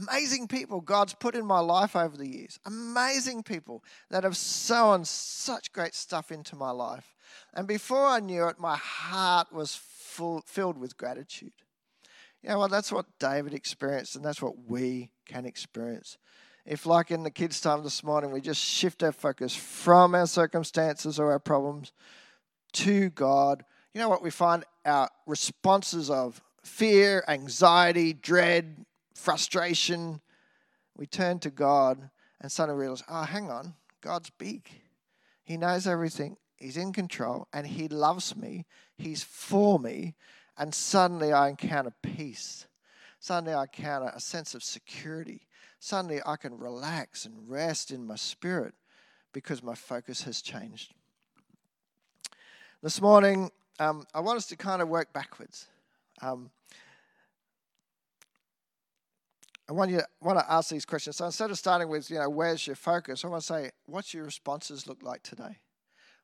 amazing 0.00 0.48
people 0.48 0.80
God's 0.80 1.12
put 1.12 1.34
in 1.34 1.44
my 1.44 1.58
life 1.58 1.94
over 1.94 2.16
the 2.16 2.26
years. 2.26 2.58
Amazing 2.64 3.42
people 3.42 3.84
that 4.08 4.24
have 4.24 4.36
sown 4.36 5.04
such 5.04 5.70
great 5.74 5.94
stuff 5.94 6.32
into 6.32 6.56
my 6.56 6.70
life. 6.70 7.14
And 7.52 7.68
before 7.68 8.06
I 8.06 8.20
knew 8.20 8.48
it, 8.48 8.58
my 8.58 8.76
heart 8.76 9.52
was 9.52 9.74
full, 9.74 10.42
filled 10.46 10.78
with 10.78 10.96
gratitude. 10.96 11.52
You 12.42 12.48
know, 12.48 12.60
well, 12.60 12.68
that's 12.68 12.90
what 12.90 13.18
David 13.18 13.52
experienced, 13.52 14.16
and 14.16 14.24
that's 14.24 14.40
what 14.40 14.54
we 14.66 15.10
can 15.26 15.44
experience 15.44 16.16
if, 16.66 16.84
like 16.84 17.10
in 17.10 17.22
the 17.22 17.30
kids' 17.30 17.60
time 17.60 17.84
this 17.84 18.02
morning, 18.02 18.32
we 18.32 18.40
just 18.40 18.60
shift 18.60 19.02
our 19.02 19.12
focus 19.12 19.54
from 19.54 20.14
our 20.14 20.26
circumstances 20.26 21.18
or 21.18 21.30
our 21.30 21.38
problems 21.38 21.92
to 22.72 23.08
God, 23.10 23.64
you 23.94 24.00
know 24.00 24.08
what 24.08 24.22
we 24.22 24.30
find? 24.30 24.64
Our 24.84 25.08
responses 25.26 26.10
of 26.10 26.42
fear, 26.62 27.24
anxiety, 27.28 28.12
dread, 28.12 28.84
frustration, 29.14 30.20
we 30.96 31.06
turn 31.06 31.38
to 31.40 31.50
God 31.50 32.10
and 32.40 32.50
suddenly 32.50 32.80
realize, 32.80 33.02
oh, 33.08 33.22
hang 33.22 33.50
on, 33.50 33.74
God's 34.02 34.30
big. 34.30 34.68
He 35.44 35.56
knows 35.56 35.86
everything, 35.86 36.36
He's 36.56 36.76
in 36.76 36.92
control, 36.92 37.48
and 37.52 37.66
He 37.66 37.88
loves 37.88 38.36
me, 38.36 38.66
He's 38.96 39.22
for 39.22 39.78
me, 39.78 40.14
And 40.58 40.74
suddenly 40.74 41.32
I 41.32 41.48
encounter 41.48 41.92
peace. 42.02 42.66
Suddenly 43.20 43.54
I 43.54 43.62
encounter 43.62 44.12
a 44.14 44.20
sense 44.20 44.54
of 44.54 44.62
security. 44.62 45.46
Suddenly 45.86 46.20
I 46.26 46.34
can 46.34 46.58
relax 46.58 47.26
and 47.26 47.48
rest 47.48 47.92
in 47.92 48.04
my 48.08 48.16
spirit 48.16 48.74
because 49.32 49.62
my 49.62 49.76
focus 49.76 50.24
has 50.24 50.42
changed. 50.42 50.92
This 52.82 53.00
morning, 53.00 53.52
um, 53.78 54.04
I 54.12 54.18
want 54.18 54.36
us 54.36 54.46
to 54.46 54.56
kind 54.56 54.82
of 54.82 54.88
work 54.88 55.12
backwards. 55.12 55.68
Um, 56.20 56.50
I 59.68 59.74
want 59.74 59.92
you 59.92 59.98
to, 59.98 60.06
want 60.20 60.40
to 60.40 60.52
ask 60.52 60.70
these 60.70 60.84
questions. 60.84 61.18
So 61.18 61.26
instead 61.26 61.52
of 61.52 61.56
starting 61.56 61.88
with, 61.88 62.10
you 62.10 62.18
know, 62.18 62.30
where's 62.30 62.66
your 62.66 62.74
focus, 62.74 63.24
I 63.24 63.28
want 63.28 63.42
to 63.42 63.46
say, 63.46 63.70
what's 63.84 64.12
your 64.12 64.24
responses 64.24 64.88
look 64.88 65.04
like 65.04 65.22
today? 65.22 65.58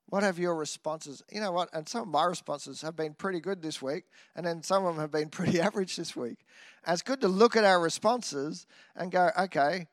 What 0.08 0.22
have 0.22 0.38
your 0.38 0.54
responses? 0.54 1.22
You 1.30 1.40
know 1.40 1.52
what? 1.52 1.70
And 1.72 1.88
some 1.88 2.02
of 2.02 2.08
my 2.08 2.24
responses 2.24 2.82
have 2.82 2.96
been 2.96 3.14
pretty 3.14 3.40
good 3.40 3.62
this 3.62 3.80
week, 3.80 4.04
and 4.36 4.46
then 4.46 4.62
some 4.62 4.84
of 4.84 4.94
them 4.94 5.00
have 5.00 5.10
been 5.10 5.28
pretty 5.30 5.60
average 5.60 5.96
this 5.96 6.14
week. 6.14 6.38
And 6.84 6.92
it's 6.92 7.02
good 7.02 7.20
to 7.22 7.28
look 7.28 7.56
at 7.56 7.64
our 7.64 7.80
responses 7.80 8.66
and 8.94 9.10
go, 9.10 9.30
okay, 9.38 9.86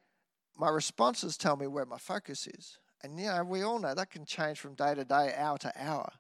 my 0.58 0.70
responses 0.70 1.38
tell 1.38 1.56
me 1.56 1.68
where 1.68 1.86
my 1.86 1.98
focus 1.98 2.48
is. 2.48 2.78
And 3.02 3.18
you 3.18 3.28
know, 3.28 3.44
we 3.44 3.62
all 3.62 3.80
know 3.80 3.96
that 3.96 4.12
can 4.12 4.26
change 4.26 4.60
from 4.60 4.76
day 4.76 4.94
to 4.94 5.06
day, 5.06 5.34
hour 5.38 5.58
to 5.60 5.72
hour. 5.78 6.12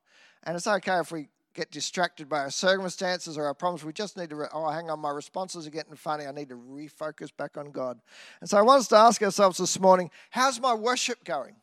And 0.43 0.55
it's 0.55 0.67
okay 0.67 0.99
if 0.99 1.11
we 1.11 1.27
get 1.53 1.71
distracted 1.71 2.29
by 2.29 2.39
our 2.39 2.51
circumstances 2.51 3.37
or 3.37 3.45
our 3.45 3.53
problems. 3.53 3.83
We 3.83 3.91
just 3.91 4.17
need 4.17 4.29
to, 4.29 4.37
re- 4.37 4.47
oh, 4.53 4.69
hang 4.69 4.89
on, 4.89 4.99
my 4.99 5.09
responses 5.09 5.67
are 5.67 5.71
getting 5.71 5.95
funny. 5.95 6.25
I 6.25 6.31
need 6.31 6.49
to 6.49 6.55
refocus 6.55 7.35
back 7.35 7.57
on 7.57 7.71
God. 7.71 7.99
And 8.39 8.49
so 8.49 8.57
I 8.57 8.61
want 8.61 8.79
us 8.79 8.87
to 8.89 8.95
ask 8.95 9.21
ourselves 9.21 9.57
this 9.57 9.79
morning 9.79 10.09
how's 10.29 10.59
my 10.59 10.73
worship 10.73 11.23
going? 11.25 11.55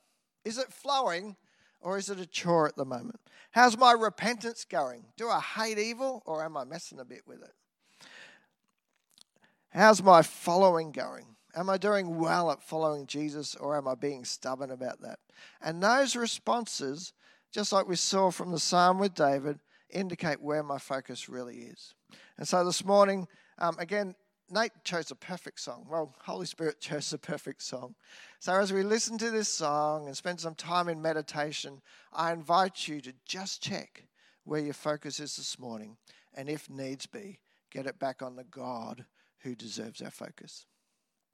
Is 0.45 0.59
it 0.59 0.73
flowing 0.73 1.37
or 1.81 1.99
is 1.99 2.11
it 2.11 2.21
a 2.21 2.27
chore 2.27 2.67
at 2.67 2.77
the 2.77 2.85
moment? 2.85 3.21
How's 3.53 3.77
my 3.77 3.93
repentance 3.93 4.65
going? 4.65 5.05
Do 5.17 5.29
I 5.29 5.41
hate 5.41 5.79
evil 5.79 6.23
or 6.27 6.45
am 6.45 6.57
I 6.57 6.65
messing 6.65 7.01
a 7.01 7.05
bit 7.05 7.23
with 7.27 7.43
it? 7.43 7.55
How's 9.71 10.03
my 10.03 10.23
following 10.23 10.93
going? 10.93 11.37
Am 11.55 11.71
I 11.71 11.79
doing 11.79 12.19
well 12.19 12.51
at 12.51 12.63
following 12.63 13.07
Jesus 13.07 13.55
or 13.55 13.77
am 13.77 13.89
I 13.89 13.95
being 13.95 14.25
stubborn 14.25 14.71
about 14.71 15.01
that? 15.01 15.19
And 15.63 15.83
those 15.83 16.17
responses, 16.17 17.13
just 17.53 17.73
like 17.73 17.89
we 17.89 17.97
saw 17.97 18.31
from 18.31 18.53
the 18.53 18.59
psalm 18.59 18.99
with 18.99 19.15
David, 19.15 19.59
indicate 19.91 20.43
where 20.43 20.63
my 20.63 20.79
focus 20.79 21.29
really 21.29 21.57
is. 21.57 21.95
And 22.37 22.47
so 22.47 22.65
this 22.65 22.85
morning, 22.85 23.27
um, 23.59 23.77
again, 23.79 24.15
Nate 24.49 24.85
chose 24.85 25.11
a 25.11 25.17
perfect 25.17 25.61
song. 25.61 25.87
Well, 25.89 26.15
Holy 26.25 26.47
Spirit 26.47 26.81
chose 26.81 27.13
a 27.13 27.19
perfect 27.19 27.63
song. 27.63 27.95
So 28.39 28.55
as 28.55 28.73
we 28.73 28.83
listen 28.83 29.19
to 29.19 29.31
this 29.31 29.49
song 29.49 30.07
and 30.07 30.17
spend 30.17 30.41
some 30.41 30.55
time 30.55 30.89
in 30.89 31.03
meditation, 31.03 31.83
I 32.13 32.33
invite 32.33 32.87
you 32.87 33.01
to 33.01 33.13
just 33.25 33.63
check 33.63 34.07
where 34.45 34.61
your 34.61 34.75
focus 34.75 35.19
is 35.19 35.37
this 35.37 35.59
morning. 35.59 35.97
And 36.35 36.49
if 36.49 36.71
needs 36.71 37.07
be, 37.07 37.41
get 37.71 37.87
it 37.87 37.99
back 37.99 38.23
on 38.23 38.37
the 38.37 38.45
God 38.45 39.05
who 39.41 39.55
deserves 39.55 40.01
our 40.01 40.11
focus. 40.11 40.67